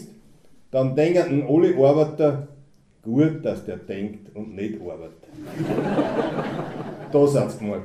dann 0.70 0.94
denken 0.94 1.44
alle 1.48 1.76
Arbeiter, 1.76 2.46
gut, 3.02 3.44
dass 3.44 3.64
der 3.64 3.78
denkt 3.78 4.32
und 4.34 4.54
nicht 4.54 4.78
arbeitet. 4.80 5.26
da 7.12 7.26
sind 7.26 7.50
sie 7.50 7.58
gemeint. 7.58 7.82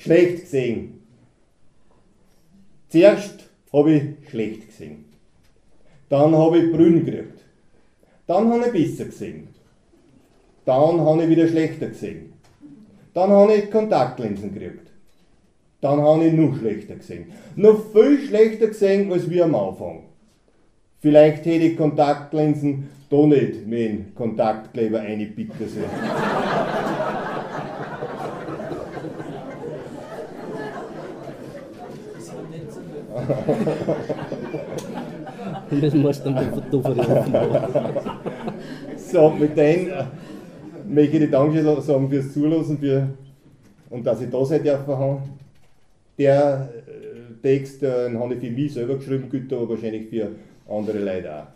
Schlecht 0.00 0.40
gesehen. 0.40 1.02
Zuerst 2.88 3.50
habe 3.70 3.92
ich 3.92 4.30
schlecht 4.30 4.68
gesehen. 4.68 5.04
Dann 6.08 6.34
habe 6.34 6.58
ich 6.58 6.72
Brünn 6.72 7.04
gekriegt. 7.04 7.44
Dann 8.26 8.50
habe 8.50 8.66
ich 8.66 8.72
besser 8.72 9.04
gesehen. 9.04 9.48
Dann 10.64 11.02
habe 11.02 11.24
ich 11.24 11.28
wieder 11.28 11.46
schlechter 11.48 11.88
gesehen. 11.88 12.32
Dann 13.12 13.30
habe 13.30 13.54
ich 13.54 13.70
Kontaktlinsen 13.70 14.54
gekriegt. 14.54 14.90
Dann 15.82 16.00
habe 16.00 16.24
ich 16.24 16.32
noch 16.32 16.56
schlechter 16.56 16.94
gesehen. 16.94 17.26
Noch 17.56 17.92
viel 17.92 18.26
schlechter 18.26 18.68
gesehen 18.68 19.12
als 19.12 19.28
wir 19.28 19.44
am 19.44 19.54
Anfang. 19.54 20.04
Vielleicht 21.00 21.44
hätte 21.44 21.66
ich 21.66 21.76
Kontaktlinsen 21.76 22.88
da 23.10 23.26
nicht 23.26 23.66
mit 23.66 24.14
Kontaktkleber 24.14 25.00
einbieten 25.00 25.68
sollen. 25.68 25.90
Das 35.80 35.94
musst 35.94 36.26
du 36.26 36.30
mal 36.30 36.50
fotografieren. 36.50 37.32
So, 38.96 39.30
mit 39.30 39.56
denen 39.56 39.90
äh, 39.90 40.04
möchte 40.88 41.16
ich 41.16 41.22
dir 41.22 41.30
Danke 41.30 41.62
sagen 41.80 42.10
fürs 42.10 42.32
Zuhören 42.32 42.78
für, 42.78 43.08
und 43.88 44.04
dass 44.06 44.20
ich 44.20 44.30
da 44.30 44.44
sein 44.44 44.64
darf. 44.64 45.20
Der 46.18 46.68
äh, 46.86 47.42
Text, 47.42 47.82
äh, 47.82 48.08
den 48.08 48.18
habe 48.18 48.34
ich 48.34 48.40
für 48.40 48.50
mich 48.50 48.74
selber 48.74 48.96
geschrieben, 48.96 49.28
gilt 49.30 49.52
aber 49.52 49.68
wahrscheinlich 49.68 50.08
für 50.08 50.30
andere 50.68 50.98
Leute 50.98 51.34
auch. 51.34 51.46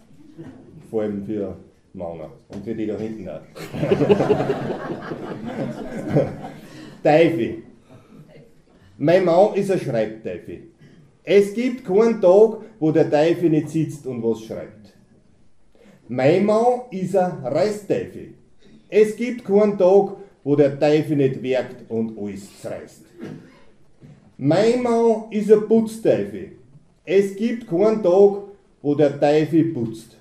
Vor 0.90 1.02
allem 1.02 1.24
für 1.24 1.56
Männer 1.92 2.30
und 2.48 2.64
für 2.64 2.74
die 2.74 2.86
da 2.86 2.96
hinten 2.96 3.28
auch. 3.28 3.40
Teufel. 7.02 7.62
Mein 8.98 9.24
Mann 9.24 9.54
ist 9.54 9.70
ein 9.70 9.80
Schreibteufel. 9.80 10.73
Es 11.26 11.54
gibt 11.54 11.86
keinen 11.86 12.20
Tag, 12.20 12.58
wo 12.78 12.92
der 12.92 13.10
Teufel 13.10 13.48
nicht 13.48 13.70
sitzt 13.70 14.06
und 14.06 14.22
was 14.22 14.42
schreibt. 14.42 14.92
Mein 16.06 16.44
Mann 16.44 16.82
ist 16.90 17.16
ein 17.16 17.44
Reißteufel. 17.44 18.34
Es 18.90 19.16
gibt 19.16 19.42
keinen 19.42 19.78
Tag, 19.78 20.16
wo 20.44 20.54
der 20.54 20.78
Teufel 20.78 21.16
nicht 21.16 21.42
werkt 21.42 21.90
und 21.90 22.18
alles 22.18 22.60
zerreißt. 22.60 23.04
Mein 24.36 24.82
Mann 24.82 25.24
ist 25.30 25.50
ein 25.50 25.66
Putzteufel. 25.66 26.52
Es 27.06 27.34
gibt 27.36 27.68
keinen 27.68 28.02
Tag, 28.02 28.42
wo 28.82 28.94
der 28.94 29.18
Teufel 29.18 29.72
putzt. 29.72 30.18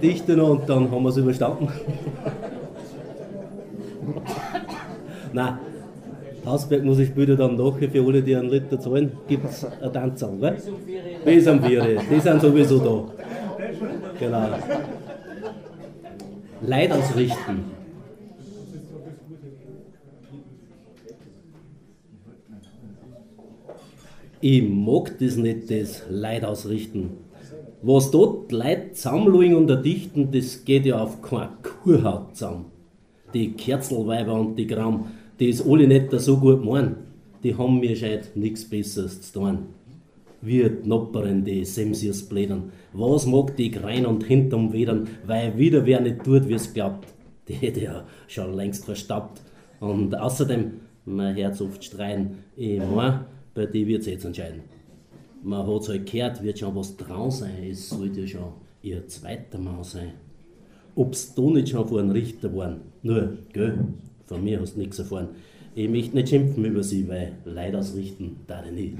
Gedichte 0.00 0.36
noch 0.36 0.50
und 0.50 0.68
dann 0.68 0.90
haben 0.90 1.02
wir 1.02 1.08
es 1.08 1.16
überstanden. 1.16 1.68
Nein, 5.32 5.58
Hausberg 6.44 6.84
muss 6.84 6.98
ich 6.98 7.12
bitte 7.12 7.36
dann 7.36 7.56
doch 7.56 7.76
für 7.78 8.04
alle, 8.06 8.22
die 8.22 8.36
einen 8.36 8.50
Liter 8.50 8.78
zahlen, 8.78 9.12
gibt 9.26 9.44
es 9.46 9.64
eine 9.64 9.90
Tanzsong, 9.92 10.40
gell? 10.40 10.56
Bis 11.24 11.46
um 11.48 11.62
vier. 11.62 12.00
Die 12.10 12.20
sind 12.20 12.40
sowieso 12.40 12.78
da. 12.78 13.04
Genau. 14.18 14.48
Leid 16.62 16.92
ausrichten. 16.92 17.64
Ich 24.40 24.62
mag 24.68 25.18
das 25.18 25.36
nicht, 25.36 25.70
das 25.70 26.02
Leid 26.08 26.44
ausrichten. 26.44 27.25
Was 27.88 28.10
dort 28.10 28.50
Leid 28.50 28.96
zusammenlegen 28.96 29.54
und 29.54 29.70
erdichten, 29.70 30.32
das 30.32 30.64
geht 30.64 30.86
ja 30.86 31.00
auf 31.00 31.22
keine 31.22 31.50
Kuhhaut 31.62 32.34
zusammen. 32.34 32.64
Die 33.32 33.52
Kerzelweiber 33.52 34.34
und 34.34 34.56
die 34.56 34.66
Gramm, 34.66 35.12
die 35.38 35.50
ist 35.50 35.64
alle 35.64 35.86
nicht 35.86 36.10
so 36.10 36.38
gut 36.38 36.64
meinen, 36.64 36.96
die 37.44 37.54
haben 37.54 37.78
mir 37.78 37.94
scheint 37.94 38.34
nichts 38.34 38.68
Besseres 38.68 39.22
zu 39.22 39.38
tun. 39.38 39.58
Wir 40.42 40.82
Knopperin, 40.82 41.44
die 41.44 41.64
Semsius 41.64 42.24
blädern, 42.24 42.72
was 42.92 43.24
mag 43.24 43.54
die 43.56 43.70
grein 43.70 44.04
und 44.04 44.24
hinterm 44.24 44.72
Wedern, 44.72 45.06
weil 45.24 45.56
wieder 45.56 45.86
wer 45.86 46.00
nicht 46.00 46.24
tut, 46.24 46.48
wie's 46.48 46.74
glaubt, 46.74 47.06
die 47.46 47.54
hätte 47.54 47.82
ja 47.82 48.04
schon 48.26 48.56
längst 48.56 48.84
verstaubt. 48.84 49.40
Und 49.78 50.12
außerdem, 50.12 50.72
mein 51.04 51.36
Herz 51.36 51.60
oft 51.60 51.84
streiten, 51.84 52.38
ich 52.56 52.80
mein, 52.80 53.20
bei 53.54 53.66
dir 53.66 53.86
wird's 53.86 54.06
jetzt 54.06 54.24
entscheiden. 54.24 54.75
Man 55.46 55.64
hat's 55.64 55.88
halt 55.88 56.10
gehört, 56.10 56.42
wird 56.42 56.58
schon 56.58 56.74
was 56.74 56.96
dran 56.96 57.30
sein, 57.30 57.68
es 57.70 57.88
sollte 57.88 58.26
schon 58.26 58.54
ihr 58.82 59.06
zweiter 59.06 59.58
Mann 59.58 59.84
sein. 59.84 60.14
Ob's 60.96 61.36
da 61.36 61.42
nicht 61.42 61.68
schon 61.68 61.86
vor 61.86 62.00
einem 62.00 62.10
Richter 62.10 62.52
waren, 62.56 62.80
nur, 63.02 63.38
gell, 63.52 63.78
von 64.24 64.42
mir 64.42 64.60
hast 64.60 64.74
du 64.74 64.80
nichts 64.80 64.98
erfahren. 64.98 65.28
Ich 65.76 65.88
möchte 65.88 66.16
nicht 66.16 66.30
schimpfen 66.30 66.64
über 66.64 66.82
sie, 66.82 67.06
weil 67.06 67.36
Leid 67.44 67.76
ausrichten 67.76 68.40
darf 68.48 68.66
ich 68.66 68.72
nicht. 68.72 68.96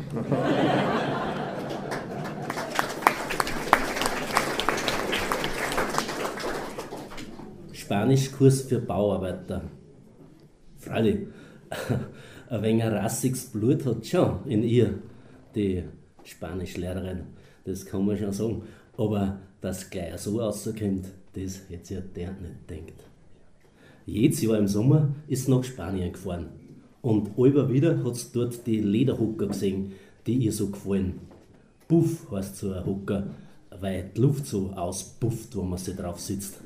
Spanischkurs 7.72 8.62
für 8.62 8.78
Bauarbeiter. 8.78 9.62
Freilich, 10.76 11.26
ein 12.51 12.62
wenig 12.62 12.84
rassiges 12.84 13.47
Blut 13.47 13.84
hat 13.84 14.07
schon 14.07 14.47
in 14.47 14.62
ihr, 14.62 15.01
die 15.53 15.82
Spanischlehrerin. 16.27 17.22
Das 17.64 17.87
kann 17.87 18.05
man 18.05 18.16
schon 18.16 18.33
sagen. 18.33 18.62
Aber 18.97 19.39
dass 19.61 19.91
gleich 19.91 20.18
so 20.18 20.39
rauskommt, 20.39 21.07
das 21.33 21.61
hätte 21.68 21.87
sich 21.87 21.99
der 22.14 22.33
nicht 22.33 22.68
gedacht. 22.68 23.05
Jedes 24.07 24.41
Jahr 24.41 24.59
im 24.59 24.68
Sommer 24.68 25.14
ist 25.29 25.47
sie 25.47 25.51
nach 25.51 25.64
Spanien 25.64 26.12
gefahren. 26.12 26.47
Und 27.03 27.37
immer 27.37 27.72
wieder 27.72 28.03
hat 28.05 28.16
sie 28.16 28.29
dort 28.33 28.66
die 28.66 28.81
Lederhocker 28.81 29.49
gesehen, 29.49 29.93
die 30.27 30.35
ihr 30.35 30.53
so 30.53 30.68
gefallen. 30.68 31.20
Puff 31.89 32.31
heißt 32.31 32.57
so 32.57 32.72
ein 32.72 32.85
Hocker, 32.85 33.29
weil 33.81 34.11
die 34.14 34.20
Luft 34.20 34.47
so 34.47 34.70
auspufft, 34.70 35.55
wo 35.57 35.62
man 35.62 35.79
sie 35.79 35.95
drauf 35.95 36.20
sitzt. 36.20 36.61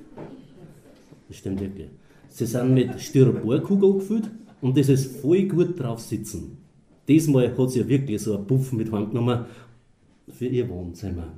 Das 1.29 1.37
stimmt 1.37 1.61
wirklich. 1.61 1.89
Sie 2.29 2.47
sind 2.47 2.75
mit 2.75 3.01
Styroporkugel 3.01 3.95
gefüllt 3.95 4.31
und 4.61 4.77
das 4.77 4.89
ist 4.89 5.21
voll 5.21 5.45
gut 5.45 5.79
drauf 5.79 6.01
sitzen. 6.01 6.59
Diesmal 7.09 7.57
hat 7.57 7.71
sie 7.71 7.81
ja 7.81 7.89
wirklich 7.89 8.23
so 8.23 8.37
einen 8.37 8.47
Puff 8.47 8.73
mit 8.73 8.93
heimgenommen 8.93 9.47
für 10.29 10.47
ihr 10.47 10.69
Wohnzimmer. 10.69 11.29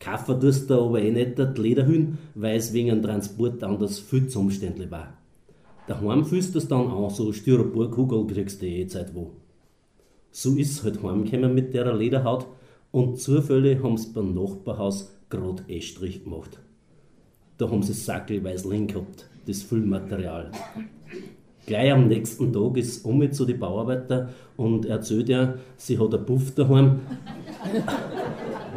Kaufen 0.00 0.40
tust 0.40 0.70
du 0.70 0.74
aber 0.74 1.02
eh 1.02 1.10
nicht 1.10 1.38
die 1.38 1.60
Lederhühn, 1.60 2.18
weil 2.34 2.56
es 2.56 2.72
wegen 2.72 2.88
dem 2.88 3.02
Transport 3.02 3.62
anders 3.64 3.98
viel 3.98 4.28
zu 4.28 4.40
umständlich 4.40 4.90
war. 4.90 5.14
Daheim 5.88 6.24
fühlst 6.24 6.54
du 6.54 6.58
es 6.58 6.68
dann 6.68 6.86
an, 6.86 7.10
so 7.10 7.32
Styroporkugel 7.32 8.26
kriegst 8.26 8.62
du 8.62 8.66
eh 8.66 8.86
Zeit 8.86 9.14
wo. 9.14 9.32
So 10.30 10.54
ist 10.56 10.72
es 10.72 10.84
halt 10.84 11.02
heimgekommen 11.02 11.54
mit 11.54 11.74
der 11.74 11.92
Lederhaut 11.94 12.46
und 12.90 13.18
zufällig 13.20 13.82
haben 13.82 13.96
sie 13.96 14.12
beim 14.12 14.34
Nachbarhaus 14.34 15.10
gerade 15.30 15.64
Estrich 15.68 16.24
gemacht. 16.24 16.60
Da 17.56 17.68
haben 17.70 17.82
sie 17.82 17.92
sackelweise 17.92 18.68
Link 18.68 18.92
gehabt, 18.92 19.28
das 19.46 19.62
Füllmaterial. 19.62 20.52
Gleich 21.68 21.92
am 21.92 22.08
nächsten 22.08 22.50
Tag 22.50 22.78
ist 22.78 23.04
Omi 23.04 23.30
zu 23.30 23.44
den 23.44 23.58
Bauarbeiter 23.58 24.30
und 24.56 24.86
erzählt 24.86 25.28
ja, 25.28 25.52
sie 25.76 25.98
hat 25.98 26.14
einen 26.14 26.24
Puff 26.24 26.54
daheim, 26.54 27.00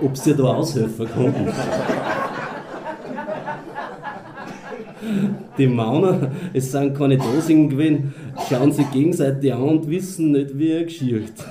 ob 0.03 0.17
sie 0.17 0.35
da 0.35 0.43
aushelfen 0.43 1.07
konnten. 1.07 1.47
Die 5.57 5.67
Mauner, 5.67 6.31
es 6.51 6.73
sind 6.73 6.93
keine 6.97 7.17
Dosingen 7.17 7.69
gewesen, 7.69 8.13
schauen 8.49 8.73
sich 8.73 8.91
gegenseitig 8.91 9.53
an 9.53 9.61
und 9.61 9.89
wissen 9.89 10.33
nicht, 10.33 10.59
wie 10.59 10.71
er 10.71 10.83
geschirrt. 10.83 11.45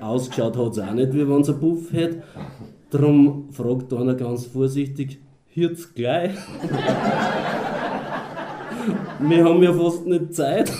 Ausgeschaut 0.00 0.56
hat 0.56 0.72
es 0.72 0.78
auch 0.78 0.94
nicht, 0.94 1.12
wie 1.12 1.28
wenn 1.28 1.42
es 1.42 1.50
einen 1.50 1.60
Puff 1.60 1.92
hätte. 1.92 2.22
Darum 2.88 3.50
fragt 3.52 3.92
einer 3.92 4.14
ganz 4.14 4.46
vorsichtig, 4.46 5.20
hört's 5.52 5.92
gleich? 5.92 6.32
Wir 9.26 9.44
haben 9.44 9.62
ja 9.62 9.72
fast 9.72 10.06
nicht 10.06 10.34
Zeit. 10.34 10.70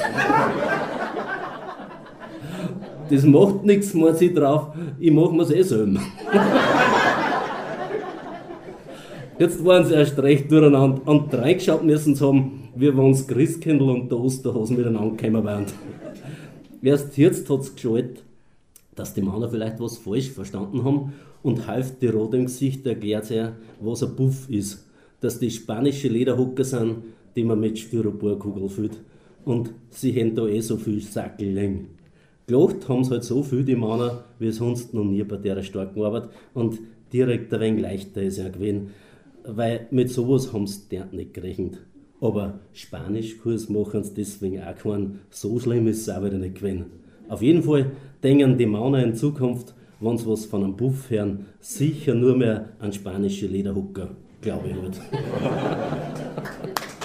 Das 3.10 3.22
macht 3.24 3.64
nichts, 3.64 3.94
meint 3.94 4.18
sie 4.18 4.32
drauf, 4.32 4.68
ich 4.98 5.12
mach 5.12 5.30
mir's 5.30 5.50
eh 5.50 5.62
selber. 5.62 6.00
Jetzt 9.38 9.64
waren 9.64 9.84
sie 9.84 9.94
erst 9.94 10.18
recht 10.18 10.50
durcheinander 10.50 11.00
und 11.06 11.34
reingeschaut 11.34 11.84
müssen 11.84 12.14
sie 12.14 12.24
haben, 12.24 12.68
wie 12.74 12.96
wenn 12.96 13.12
das 13.12 13.26
Christkindl 13.26 13.90
und 13.90 14.10
der 14.10 14.18
Osterhasen 14.18 14.76
miteinander 14.76 15.16
gekommen 15.16 15.44
wären. 15.44 15.66
Erst 16.82 17.16
jetzt 17.18 17.48
hat 17.50 17.60
es 17.60 17.74
geschaltet, 17.74 18.22
dass 18.94 19.12
die 19.14 19.22
Männer 19.22 19.48
vielleicht 19.48 19.80
was 19.80 19.98
falsch 19.98 20.30
verstanden 20.30 20.84
haben 20.84 21.12
und 21.42 21.66
half 21.66 21.98
die 21.98 22.06
Rot 22.06 22.34
im 22.34 22.46
Gesicht 22.46 22.86
erklärt 22.86 23.30
er, 23.30 23.52
was 23.80 24.02
ein 24.02 24.14
Puff 24.16 24.48
ist. 24.48 24.86
Dass 25.20 25.38
die 25.38 25.50
spanische 25.50 26.08
Lederhocker 26.08 26.64
sind, 26.64 26.96
die 27.36 27.44
man 27.44 27.60
mit 27.60 27.78
Styroporkugel 27.78 28.68
füllt. 28.68 29.00
Und 29.44 29.72
sie 29.90 30.18
haben 30.18 30.34
da 30.34 30.46
eh 30.46 30.60
so 30.60 30.76
viel 30.76 31.00
Sackelling. 31.00 31.88
Gelacht 32.46 32.88
haben 32.88 33.04
sie 33.04 33.10
halt 33.10 33.24
so 33.24 33.42
viel, 33.42 33.64
die 33.64 33.76
Männer, 33.76 34.24
wie 34.38 34.52
sonst 34.52 34.94
noch 34.94 35.04
nie 35.04 35.22
bei 35.24 35.36
der 35.36 35.62
starken 35.62 36.02
Arbeit. 36.02 36.28
Und 36.52 36.78
direkt 37.12 37.52
ein 37.52 37.60
wenig 37.60 37.82
leichter 37.82 38.22
ist 38.22 38.38
er 38.38 38.50
gewesen 38.50 38.90
weil 39.46 39.86
mit 39.90 40.10
sowas 40.10 40.52
haben 40.52 40.66
sie 40.66 40.82
dort 40.90 41.12
nicht 41.12 41.34
gerechnet. 41.34 41.78
Aber 42.20 42.60
Spanischkurs 42.72 43.68
machen 43.68 44.02
sie 44.02 44.14
deswegen 44.14 44.62
auch 44.62 44.76
keinen. 44.76 45.20
So 45.30 45.58
schlimm 45.58 45.86
ist 45.86 46.02
es 46.02 46.14
auch 46.14 46.24
wieder 46.24 46.38
nicht 46.38 46.56
gewesen. 46.56 46.86
Auf 47.28 47.42
jeden 47.42 47.62
Fall 47.62 47.92
denken 48.22 48.58
die 48.58 48.66
Männer 48.66 49.02
in 49.02 49.14
Zukunft, 49.14 49.74
wenn 50.00 50.18
sie 50.18 50.26
was 50.26 50.46
von 50.46 50.64
einem 50.64 50.76
Buff 50.76 51.10
hören, 51.10 51.46
sicher 51.60 52.14
nur 52.14 52.36
mehr 52.36 52.70
an 52.78 52.92
spanische 52.92 53.46
Lederhocker, 53.46 54.10
glaube 54.40 54.68
ich 54.68 54.74
halt. 54.74 55.00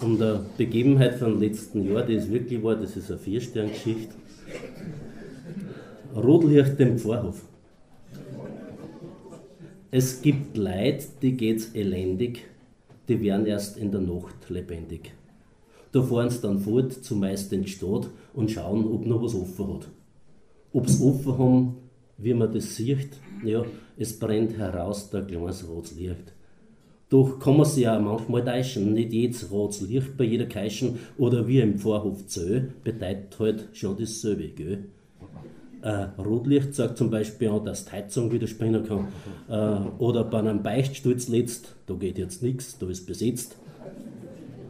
Und 0.00 0.20
eine 0.20 0.44
Begebenheit 0.56 1.14
vom 1.16 1.40
letzten 1.40 1.90
Jahr, 1.90 2.02
die 2.02 2.14
ist 2.14 2.30
wirklich 2.30 2.62
war, 2.62 2.76
das 2.76 2.96
ist 2.96 3.10
eine 3.10 3.18
Viersterngeschichte. 3.18 4.14
Rotlicht 6.14 6.78
im 6.78 6.98
Pfarrhof. 6.98 7.42
Es 9.90 10.22
gibt 10.22 10.56
Leid, 10.56 11.06
die 11.22 11.36
geht's 11.36 11.74
elendig, 11.74 12.44
die 13.08 13.20
werden 13.20 13.46
erst 13.46 13.76
in 13.76 13.90
der 13.90 14.00
Nacht 14.00 14.50
lebendig. 14.50 15.12
Da 15.92 16.02
fahren 16.02 16.30
sie 16.30 16.40
dann 16.40 16.58
fort, 16.58 16.92
zumeist 16.92 17.52
in 17.52 17.62
die 17.62 17.68
Stadt 17.68 18.10
und 18.32 18.50
schauen, 18.50 18.84
ob 18.84 19.06
noch 19.06 19.22
was 19.22 19.34
offen 19.34 19.74
hat. 19.74 19.88
Ob's 20.72 21.00
offen 21.00 21.38
haben, 21.38 21.76
wie 22.18 22.34
man 22.34 22.52
das 22.52 22.74
sieht, 22.74 23.10
ja, 23.46 23.64
es 23.96 24.18
brennt 24.18 24.56
heraus 24.56 25.10
der 25.10 25.22
kleines 25.22 25.68
rotes 25.68 25.96
Licht. 25.96 26.32
Doch 27.08 27.38
kann 27.38 27.56
man 27.56 27.66
sich 27.66 27.84
ja 27.84 27.98
manchmal 27.98 28.44
täuschen, 28.44 28.92
nicht 28.92 29.12
jedes 29.12 29.50
rotes 29.50 29.82
Licht 29.82 30.16
bei 30.16 30.24
jeder 30.24 30.46
Keischen 30.46 30.98
oder 31.18 31.46
wie 31.46 31.60
im 31.60 31.78
Pfarrhof 31.78 32.26
Zöll 32.26 32.72
bedeutet 32.82 33.38
halt 33.38 33.68
schon 33.72 33.96
dasselbe, 33.96 34.48
gell? 34.48 34.84
Äh, 35.82 36.06
Rotlicht 36.18 36.74
sagt 36.74 36.96
zum 36.96 37.10
Beispiel 37.10 37.50
an, 37.50 37.64
dass 37.66 37.84
die 37.84 37.92
Heizung 37.92 38.32
wieder 38.32 38.46
springen 38.46 38.84
kann. 38.84 39.08
Äh, 39.50 39.86
oder 39.98 40.24
bei 40.24 40.38
einem 40.38 40.62
Beichtstuhl 40.62 41.16
letzt, 41.28 41.74
da 41.86 41.94
geht 41.94 42.16
jetzt 42.16 42.42
nichts, 42.42 42.78
da 42.78 42.88
ist 42.88 43.06
besetzt. 43.06 43.58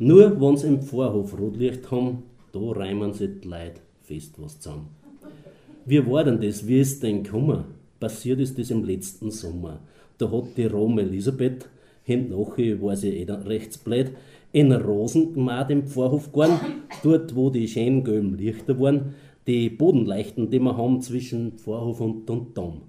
Nur 0.01 0.41
wenn 0.41 0.57
sie 0.57 0.66
im 0.66 0.83
Vorhof 0.83 1.39
Rotlicht 1.39 1.89
haben, 1.93 2.25
da 2.53 2.59
reimen 2.59 3.12
sie 3.12 3.29
die 3.29 3.47
Leute 3.47 3.81
fest 4.03 4.35
was 4.39 4.59
zusammen. 4.59 4.89
Wie 5.87 6.05
war 6.05 6.25
denn 6.25 6.41
das? 6.41 6.66
Wie 6.66 6.81
ist 6.81 7.03
denn 7.03 7.22
gekommen? 7.22 7.64
Passiert 8.05 8.39
ist 8.39 8.59
das 8.59 8.71
im 8.71 8.85
letzten 8.85 9.31
Sommer. 9.31 9.81
Da 10.19 10.31
hat 10.31 10.59
die 10.59 10.67
Rom 10.67 10.99
Elisabeth, 10.99 11.71
hint 12.03 12.29
nachher 12.29 12.83
war 12.83 12.97
sie 12.97 13.17
eh 13.17 13.33
rechts 13.33 13.79
blöd, 13.79 14.11
in 14.53 14.73
Rosengemad 14.73 15.71
im 15.71 15.87
Vorhof 15.87 16.31
gegangen, 16.31 16.83
dort 17.03 17.35
wo 17.35 17.49
die 17.49 17.67
schönen 17.67 18.05
gelben 18.05 18.37
Lichter 18.37 18.79
waren, 18.79 19.15
die 19.47 19.71
Bodenleichten, 19.71 20.51
die 20.51 20.59
wir 20.59 20.77
haben 20.77 21.01
zwischen 21.01 21.57
Vorhof 21.57 22.03
und, 22.03 22.29
Dom. 22.29 22.83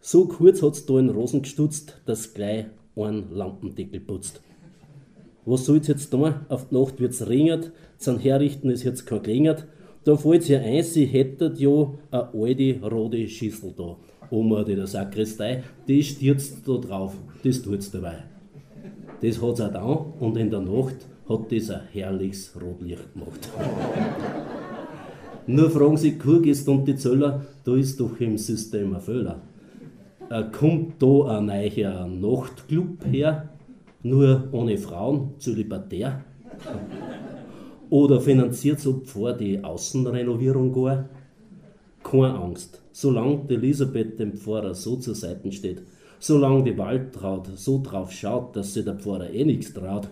So 0.00 0.26
kurz 0.26 0.62
hat 0.62 0.74
es 0.74 0.86
da 0.86 1.00
in 1.00 1.10
Rosen 1.10 1.42
gestutzt, 1.42 2.00
dass 2.06 2.32
gleich 2.32 2.66
ein 2.94 3.24
Lampendeckel 3.32 3.98
putzt. 3.98 4.40
Was 5.46 5.64
soll's 5.64 5.88
jetzt 5.88 6.10
tun? 6.10 6.32
Auf 6.48 6.68
die 6.68 6.76
Nacht 6.76 7.00
wird's 7.00 7.26
regnet, 7.26 7.72
zum 7.98 8.20
Herrichten 8.20 8.70
ist 8.70 8.84
jetzt 8.84 9.04
kein 9.04 9.24
gelängert. 9.24 9.66
Da 10.04 10.16
fällt 10.16 10.48
ihr 10.48 10.60
ein, 10.60 10.84
sie 10.84 11.06
hättet 11.06 11.58
ja 11.58 11.92
eine 12.12 12.34
alte 12.34 12.80
rote 12.88 13.28
Schüssel 13.28 13.74
da. 13.76 13.96
Oma, 14.32 14.64
die 14.64 14.74
der 14.74 14.86
Sakristei, 14.86 15.62
die 15.86 16.02
stürzt 16.02 16.66
da 16.66 16.78
drauf. 16.78 17.14
Das 17.44 17.60
tut's 17.60 17.90
dabei. 17.90 18.24
Das 19.20 19.40
hat's 19.40 19.60
auch 19.60 19.72
da 19.72 19.84
und 20.20 20.36
in 20.36 20.50
der 20.50 20.60
Nacht 20.60 21.06
hat 21.28 21.52
das 21.52 21.70
ein 21.70 21.82
herrliches 21.92 22.52
Rotlicht 22.60 23.12
gemacht. 23.12 23.48
Nur 25.46 25.70
fragen 25.70 25.96
Sie 25.96 26.18
Kurgist 26.18 26.68
und 26.68 26.86
die 26.86 26.96
Zöller, 26.96 27.44
da 27.64 27.76
ist 27.76 28.00
doch 28.00 28.18
im 28.20 28.38
System 28.38 28.94
ein 28.94 29.00
Fehler. 29.00 29.42
Äh, 30.30 30.44
kommt 30.50 31.02
da 31.02 31.38
ein 31.38 31.46
neuer 31.46 32.06
Nachtclub 32.06 33.04
her, 33.04 33.50
nur 34.02 34.48
ohne 34.52 34.78
Frauen, 34.78 35.34
zölibatär? 35.38 36.24
Oder 37.90 38.20
finanziert 38.20 38.80
so 38.80 38.94
Pfarr 39.00 39.34
die 39.34 39.62
Außenrenovierung 39.62 40.72
gar? 40.72 41.08
Keine 42.02 42.34
Angst, 42.34 42.81
solange 43.02 43.46
die 43.48 43.54
Elisabeth 43.54 44.20
dem 44.20 44.32
Pfarrer 44.32 44.74
so 44.74 44.94
zur 44.96 45.16
Seite 45.16 45.50
steht, 45.50 45.82
solange 46.20 46.62
die 46.62 46.78
Waldtraut 46.78 47.48
so 47.56 47.82
drauf 47.82 48.12
schaut, 48.12 48.54
dass 48.54 48.74
sie 48.74 48.84
der 48.84 48.94
Pfarrer 48.94 49.30
eh 49.30 49.44
nichts 49.44 49.74
traut, 49.74 50.08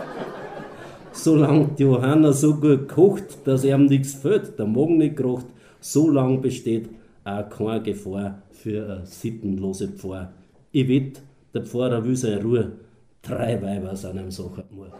solange 1.12 1.70
die 1.76 1.82
Johanna 1.82 2.32
so 2.32 2.54
gut 2.54 2.86
kocht, 2.86 3.44
dass 3.44 3.64
ihm 3.64 3.86
nichts 3.86 4.14
fehlt, 4.14 4.56
der 4.56 4.66
Magen 4.66 4.98
nicht 4.98 5.16
krocht, 5.16 5.46
so 5.80 6.08
lang 6.08 6.40
besteht 6.40 6.88
auch 7.24 7.48
keine 7.50 7.82
Gefahr 7.82 8.42
für 8.52 8.84
eine 8.84 9.06
sittenlose 9.06 9.88
Pfarr. 9.88 10.32
Ich 10.70 10.88
wett, 10.88 11.20
der 11.52 11.62
Pfarrer 11.62 12.04
will 12.04 12.16
seine 12.16 12.40
Ruhe, 12.40 12.72
drei 13.20 13.60
Weiber 13.60 13.96
sind 13.96 14.16
ihm 14.16 14.30
Sache 14.30 14.64
nur. 14.70 14.92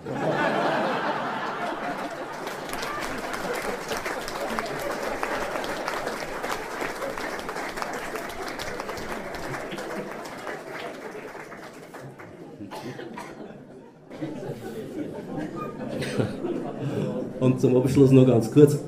Und 17.41 17.50
zum 17.61 17.77
Abschluss 17.77 18.11
noch 18.11 18.27
ganz 18.27 18.51
kurz. 18.51 18.79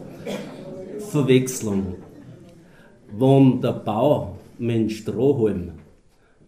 Verwechslung. 1.10 1.94
Wenn 3.16 3.60
der 3.60 3.72
Bau 3.72 4.38
mit 4.58 4.76
dem 4.76 4.88
Strohhalm 4.88 5.72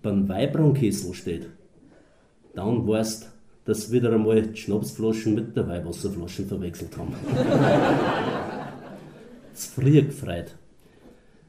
beim 0.03 0.29
Weibrunkessel 0.29 1.15
steht, 1.15 1.49
dann 2.55 2.87
weißt 2.87 3.31
dass 3.65 3.91
wieder 3.91 4.13
einmal 4.13 4.43
die 4.43 4.57
Schnapsflaschen 4.57 5.35
mit 5.35 5.57
der 5.57 5.67
Weihwasserflaschen 5.67 6.47
verwechselt 6.47 6.97
haben. 6.99 7.15
Zu 9.55 9.71
früh 9.71 10.03
gefreut. 10.03 10.55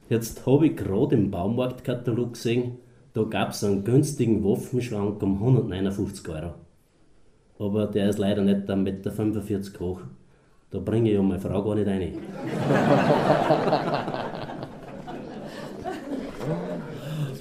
Jetzt 0.09 0.45
habe 0.45 0.67
ich 0.67 0.77
gerade 0.77 1.15
im 1.15 1.31
Baumarktkatalog 1.31 2.33
gesehen, 2.33 2.77
da 3.13 3.23
gab 3.23 3.51
es 3.51 3.63
einen 3.63 3.83
günstigen 3.83 4.43
Waffenschrank 4.43 5.21
um 5.21 5.35
159 5.35 6.27
Euro. 6.29 6.53
Aber 7.57 7.87
der 7.87 8.09
ist 8.09 8.19
leider 8.19 8.43
nicht 8.43 8.69
1,45 8.69 8.75
Meter 8.75 9.79
hoch. 9.79 10.01
Da 10.75 10.81
bringe 10.81 11.09
ich 11.09 11.15
ja 11.15 11.21
meine 11.21 11.39
Frau 11.39 11.63
gar 11.63 11.75
nicht 11.75 11.87
rein. 11.87 12.17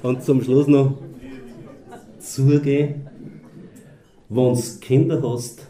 Und 0.04 0.22
zum 0.22 0.40
Schluss 0.40 0.68
noch 0.68 0.98
zugehen. 2.20 3.08
Wenn 4.28 4.54
du 4.54 4.60
Kinder 4.80 5.20
hast, 5.20 5.66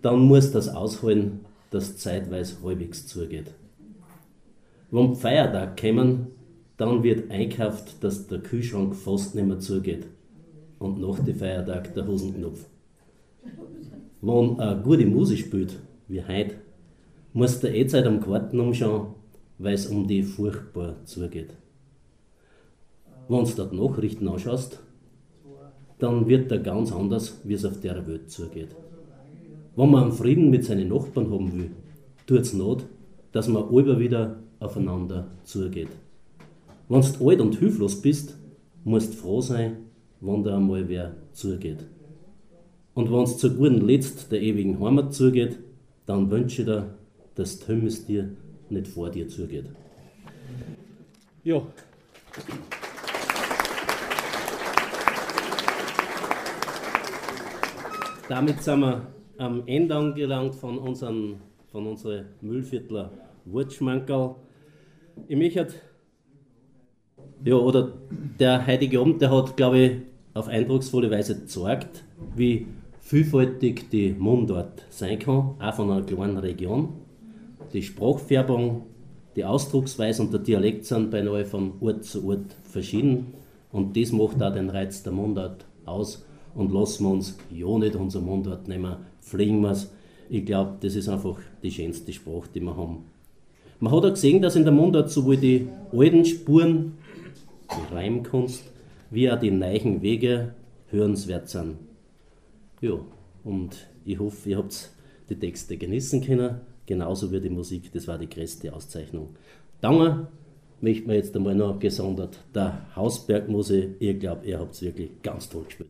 dann 0.00 0.20
musst 0.20 0.54
du 0.54 0.54
das 0.54 0.70
aushalten, 0.70 1.40
dass 1.68 1.98
zeitweise 1.98 2.56
halbwegs 2.64 3.08
zugeht. 3.08 3.52
Wenn 4.90 5.12
die 5.12 5.20
Feiertage 5.20 5.88
kommen, 5.88 6.28
dann 6.78 7.02
wird 7.02 7.30
einkauft, 7.30 8.02
dass 8.02 8.26
der 8.26 8.38
Kühlschrank 8.38 8.96
fast 8.96 9.34
nicht 9.34 9.46
mehr 9.46 9.58
zugeht. 9.58 10.06
Und 10.78 10.98
nach 10.98 11.18
dem 11.18 11.36
Feiertag 11.36 11.92
der 11.92 12.06
Hosenknopf. 12.06 12.64
Wenn 14.22 14.58
eine 14.58 14.80
gute 14.80 15.04
Musik 15.04 15.40
spielt, 15.40 15.78
wie 16.08 16.22
heute, 16.22 16.56
musst 17.32 17.62
du 17.62 17.68
eh 17.68 17.86
Zeit 17.86 18.06
am 18.06 18.20
Garten 18.20 18.60
umschauen, 18.60 19.14
weil 19.58 19.74
es 19.74 19.86
um 19.86 20.06
die 20.06 20.22
furchtbar 20.22 20.96
zugeht. 21.04 21.50
Wenn 23.28 23.44
du 23.44 23.50
dort 23.56 23.72
Nachrichten 23.72 24.28
anschaust, 24.28 24.80
dann 25.98 26.28
wird 26.28 26.52
er 26.52 26.58
ganz 26.58 26.92
anders, 26.92 27.40
wie 27.44 27.54
es 27.54 27.64
auf 27.64 27.80
der 27.80 28.06
Welt 28.06 28.30
zugeht. 28.30 28.76
Wenn 29.76 29.90
man 29.90 30.04
einen 30.04 30.12
Frieden 30.12 30.50
mit 30.50 30.64
seinen 30.64 30.88
Nachbarn 30.88 31.30
haben 31.30 31.52
will, 31.52 31.70
tut 32.26 32.40
es 32.40 32.52
not, 32.52 32.84
dass 33.32 33.48
man 33.48 33.68
immer 33.68 33.98
wieder 33.98 34.36
aufeinander 34.60 35.26
zugeht. 35.44 35.88
Wenn 36.88 37.00
du 37.00 37.28
alt 37.28 37.40
und 37.40 37.58
hilflos 37.58 38.00
bist, 38.00 38.36
musst 38.84 39.14
du 39.14 39.16
froh 39.16 39.40
sein, 39.40 39.76
wenn 40.20 40.44
da 40.44 40.56
einmal 40.56 40.88
wer 40.88 41.16
zugeht. 41.32 41.78
Und 42.94 43.10
wenn 43.10 43.22
es 43.22 43.38
zur 43.38 43.50
guten 43.50 43.80
Letzt 43.86 44.30
der 44.30 44.40
ewigen 44.40 44.78
Heimat 44.80 45.12
zugeht, 45.14 45.58
dann 46.06 46.30
wünsche 46.30 46.62
ich 46.62 46.66
dir, 46.66 46.94
dass 47.34 47.58
Tömmes 47.58 48.04
dir 48.06 48.30
nicht 48.70 48.88
vor 48.88 49.10
dir 49.10 49.28
zugeht. 49.28 49.66
Ja. 51.42 51.62
Damit 58.28 58.62
sind 58.62 58.80
wir 58.80 59.06
am 59.36 59.62
Ende 59.66 59.94
angelangt 59.94 60.54
von, 60.54 60.78
unseren, 60.78 61.40
von 61.70 61.86
unserer 61.86 62.24
Müllviertler 62.40 63.10
Wortschmankerl. 63.44 64.36
Ich 65.28 65.36
möchte, 65.36 65.74
ja, 67.44 67.54
oder 67.54 67.92
der 68.40 68.66
heutige 68.66 69.00
Abend, 69.00 69.20
der 69.20 69.30
hat, 69.30 69.56
glaube 69.56 69.78
ich, 69.78 69.92
auf 70.32 70.48
eindrucksvolle 70.48 71.10
Weise 71.10 71.38
gezeigt, 71.40 72.04
wie 72.34 72.66
vielfältig 73.04 73.90
die 73.90 74.14
Mundart 74.18 74.82
sein 74.88 75.18
kann, 75.18 75.56
auch 75.60 75.74
von 75.74 75.90
einer 75.90 76.02
kleinen 76.02 76.38
Region. 76.38 76.88
Die 77.74 77.82
Sprachfärbung, 77.82 78.86
die 79.36 79.44
Ausdrucksweise 79.44 80.22
und 80.22 80.32
der 80.32 80.40
Dialekt 80.40 80.86
sind 80.86 81.10
beinahe 81.10 81.44
von 81.44 81.72
Ort 81.80 82.04
zu 82.04 82.26
Ort 82.26 82.56
verschieden. 82.64 83.34
Und 83.72 83.94
das 83.96 84.10
macht 84.10 84.42
auch 84.42 84.54
den 84.54 84.70
Reiz 84.70 85.02
der 85.02 85.12
Mundart 85.12 85.66
aus 85.84 86.24
und 86.54 86.72
lassen 86.72 87.04
wir 87.04 87.10
uns 87.10 87.36
ja 87.52 87.78
nicht 87.78 87.94
unser 87.94 88.20
Mundart 88.20 88.68
nehmen, 88.68 88.96
fliegen 89.20 89.60
wir 89.60 89.72
es. 89.72 89.92
Ich 90.30 90.46
glaube, 90.46 90.76
das 90.80 90.94
ist 90.94 91.08
einfach 91.08 91.38
die 91.62 91.70
schönste 91.70 92.12
Sprache, 92.12 92.48
die 92.54 92.60
wir 92.60 92.74
haben. 92.74 93.04
Man 93.80 93.92
hat 93.92 94.04
auch 94.04 94.10
gesehen, 94.10 94.40
dass 94.40 94.56
in 94.56 94.64
der 94.64 94.72
Mundart 94.72 95.10
sowohl 95.10 95.36
die 95.36 95.68
alten 95.92 96.24
Spuren, 96.24 96.94
die 97.70 97.94
Reimkunst, 97.94 98.62
wie 99.10 99.30
auch 99.30 99.38
die 99.38 99.50
neuen 99.50 100.00
Wege 100.00 100.54
hörenswert 100.88 101.50
sind. 101.50 101.76
Ja, 102.84 103.00
und 103.44 103.88
ich 104.04 104.18
hoffe, 104.18 104.50
ihr 104.50 104.58
habt 104.58 104.90
die 105.30 105.38
Texte 105.38 105.78
genießen 105.78 106.20
können, 106.20 106.60
genauso 106.84 107.32
wie 107.32 107.40
die 107.40 107.48
Musik, 107.48 107.90
das 107.90 108.06
war 108.06 108.18
die 108.18 108.28
größte 108.28 108.74
Auszeichnung. 108.74 109.36
Danke 109.80 110.28
möchte 110.82 111.06
man 111.06 111.16
jetzt 111.16 111.34
einmal 111.34 111.54
noch 111.54 111.78
gesondert 111.78 112.38
der 112.54 112.94
Hausbergmuse. 112.94 113.94
Ich 114.00 114.20
glaube, 114.20 114.44
ihr 114.44 114.60
habt 114.60 114.74
es 114.74 114.82
wirklich 114.82 115.22
ganz 115.22 115.48
toll 115.48 115.64
gespielt. 115.64 115.88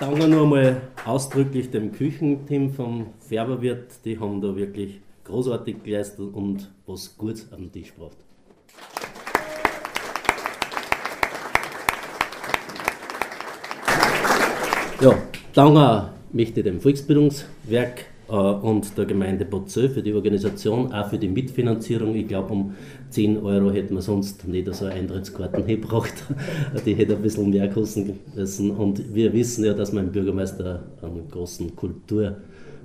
Danke 0.00 0.26
noch 0.26 0.42
einmal 0.42 0.80
ausdrücklich 1.04 1.70
dem 1.70 1.92
Küchenteam 1.92 2.70
vom 2.70 3.14
Färberwirt. 3.20 4.04
Die 4.04 4.18
haben 4.18 4.40
da 4.40 4.56
wirklich 4.56 5.03
großartig 5.24 5.82
geleistet 5.82 6.32
und 6.32 6.70
was 6.86 7.16
Gutes 7.16 7.52
am 7.52 7.72
Tisch 7.72 7.94
gebracht. 7.94 8.16
Ja, 15.00 15.14
danke 15.52 16.14
möchte 16.34 16.62
dem 16.62 16.80
Volksbildungswerk 16.80 18.06
äh, 18.28 18.32
und 18.32 18.96
der 18.98 19.06
Gemeinde 19.06 19.44
Bozö 19.44 19.88
für 19.88 20.02
die 20.02 20.12
Organisation, 20.12 20.92
auch 20.92 21.08
für 21.08 21.18
die 21.18 21.28
Mitfinanzierung. 21.28 22.14
Ich 22.14 22.28
glaube, 22.28 22.52
um 22.52 22.74
10 23.10 23.42
Euro 23.42 23.70
hätten 23.70 23.94
wir 23.94 24.02
sonst 24.02 24.46
nicht 24.48 24.72
so 24.74 24.86
Eintrittskarten 24.86 25.66
gebraucht. 25.66 26.14
Die 26.84 26.94
hätte 26.94 27.16
ein 27.16 27.22
bisschen 27.22 27.50
mehr 27.50 27.70
kosten 27.70 28.18
müssen. 28.34 28.70
Und 28.72 29.14
wir 29.14 29.32
wissen 29.32 29.64
ja, 29.64 29.74
dass 29.74 29.90
im 29.90 30.12
Bürgermeister 30.12 30.82
einen 31.02 31.28
großen 31.30 31.74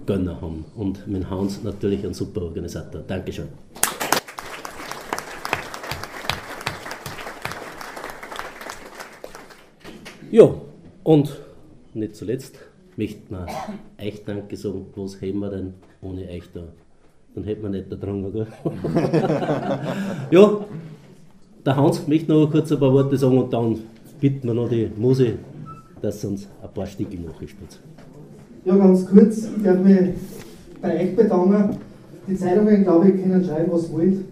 Kulturgönner 0.06 0.42
haben. 0.42 0.66
Und 0.76 1.08
mit 1.08 1.30
Hans 1.30 1.64
natürlich 1.64 2.06
ein 2.06 2.14
super 2.14 2.42
Organisator. 2.44 3.02
Dankeschön. 3.08 3.48
Ja, 10.32 10.54
und 11.04 11.40
nicht 11.94 12.16
zuletzt 12.16 12.60
möchte 12.96 13.34
man 13.34 13.48
euch 14.00 14.24
Danke 14.26 14.56
sagen. 14.58 14.86
Was 14.96 15.20
hätten 15.22 15.40
wir 15.40 15.50
denn 15.50 15.74
ohne 16.02 16.28
euch 16.30 16.44
da? 16.54 16.62
Dann 17.34 17.44
hätten 17.44 17.64
wir 17.64 17.70
nicht 17.70 17.92
da 17.92 17.96
dran, 17.96 18.32
gell? 18.32 18.48
ja, 20.32 20.66
der 21.66 21.76
Hans 21.76 22.08
möchte 22.08 22.32
noch 22.32 22.50
kurz 22.52 22.72
ein 22.72 22.80
paar 22.80 22.94
Worte 22.94 23.18
sagen 23.18 23.38
und 23.38 23.54
dann 23.54 23.80
bitten 24.20 24.48
wir 24.48 24.54
noch 24.54 24.70
die 24.70 24.92
Muse, 24.98 25.34
dass 26.02 26.22
sie 26.22 26.28
uns 26.28 26.48
ein 26.62 26.74
paar 26.74 26.86
Stücke 26.86 27.18
nachspielt. 27.20 27.80
Ja, 28.66 28.76
ganz 28.76 29.06
kurz, 29.06 29.38
ich 29.38 29.64
darf 29.64 29.80
mich 29.80 29.98
bei 30.82 31.02
euch 31.02 31.16
bedanken. 31.16 31.78
Die 32.28 32.36
Zeitungen, 32.36 32.84
glaube 32.84 33.10
ich, 33.10 33.22
können 33.22 33.44
schreiben, 33.44 33.72
was 33.72 33.92
wollt. 33.92 34.26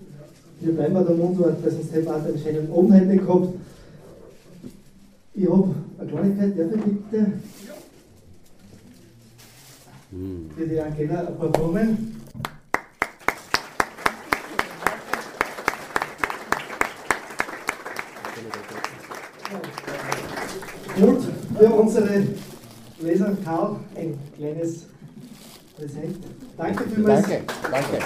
wir 0.59 0.73
bleiben 0.73 0.93
bei 0.93 1.03
der 1.03 1.15
Mundart, 1.15 1.63
weil 1.63 1.71
sonst 1.71 1.93
hätten 1.93 2.05
wir 2.05 2.15
einen 2.15 2.37
schönen 2.37 2.71
Abend 2.71 2.93
heute 2.93 3.17
gehabt. 3.17 3.47
Ich 5.33 5.49
habe 5.49 5.75
eine 5.97 6.09
Kleinigkeit, 6.09 6.59
darf 6.59 6.67
ich 6.75 6.93
bitte? 6.93 7.31
Für 10.57 10.67
die 10.67 10.79
Angela 10.79 11.27
ein 11.27 11.37
paar 11.37 11.49
Blumen. 11.49 12.15
Und 20.99 21.57
für 21.57 21.73
unsere 21.73 22.23
Leser 22.99 23.37
Karl 23.43 23.75
ein 23.95 24.17
kleines 24.35 24.85
Präsent. 25.75 26.17
Danke 26.57 26.83
vielmals. 26.85 27.21
Danke, 27.21 27.43
danke. 27.71 27.97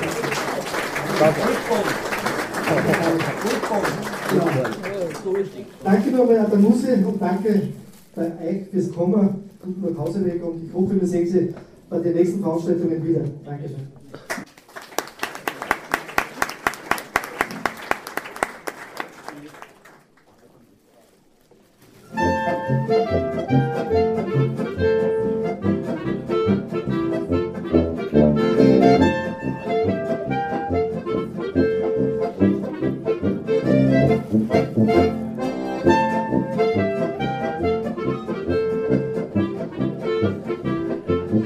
Danke 5.84 6.12
nochmal 6.12 6.38
an 6.39 6.50
der 6.52 6.60
Muse 6.60 6.94
und 7.06 7.22
danke 7.22 7.70
bei 8.16 8.26
euch 8.26 8.70
fürs 8.72 8.92
Kommen. 8.92 9.50
Guten 9.64 9.94
Nachhauseweg 9.94 10.44
und 10.44 10.66
ich 10.66 10.74
hoffe, 10.74 11.00
wir 11.00 11.08
sehen 11.08 11.28
Sie 11.28 11.54
bei 11.89 12.00
den 12.00 12.14
nächsten 12.16 12.42
Veranstaltungen 12.42 13.08
wieder. 13.08 13.22
Dankeschön. 13.46 13.88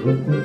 Mm-hmm. 0.06 0.45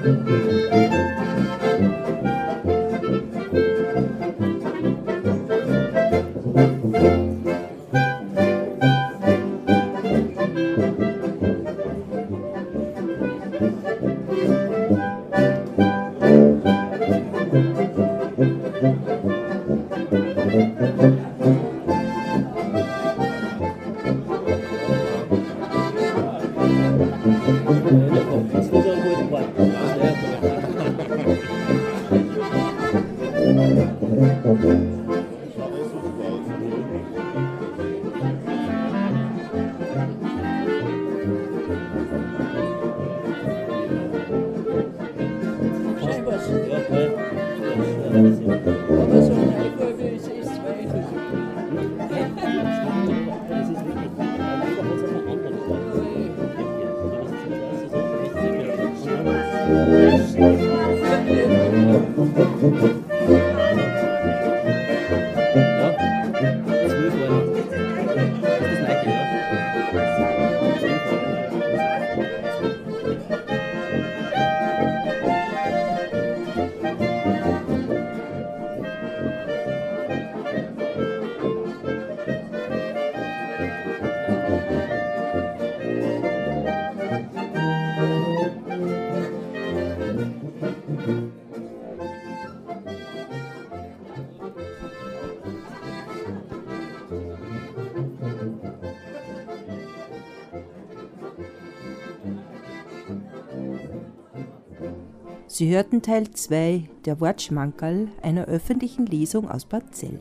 Sie 105.60 105.68
hörten 105.68 106.00
Teil 106.00 106.30
2 106.30 106.88
der 107.04 107.20
Wortschmankerl 107.20 108.08
einer 108.22 108.46
öffentlichen 108.46 109.04
Lesung 109.04 109.50
aus 109.50 109.66
Bad 109.66 109.94
Zell. 109.94 110.18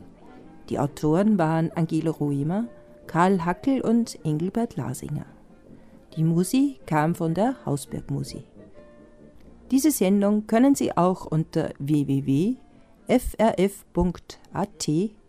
Die 0.68 0.78
Autoren 0.78 1.38
waren 1.38 1.72
Angela 1.72 2.10
Roemer, 2.10 2.66
Karl 3.06 3.46
Hackel 3.46 3.80
und 3.80 4.22
Engelbert 4.22 4.76
Lasinger. 4.76 5.24
Die 6.14 6.24
Musi 6.24 6.78
kam 6.84 7.14
von 7.14 7.32
der 7.32 7.54
Hausberg 7.64 8.10
Musi. 8.10 8.44
Diese 9.70 9.90
Sendung 9.90 10.46
können 10.46 10.74
Sie 10.74 10.94
auch 10.94 11.24
unter 11.24 11.70
www.frf.at 11.78 12.58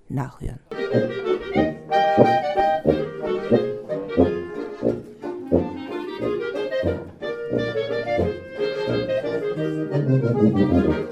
nachhören. 0.10 0.60
Gracias. 10.34 11.11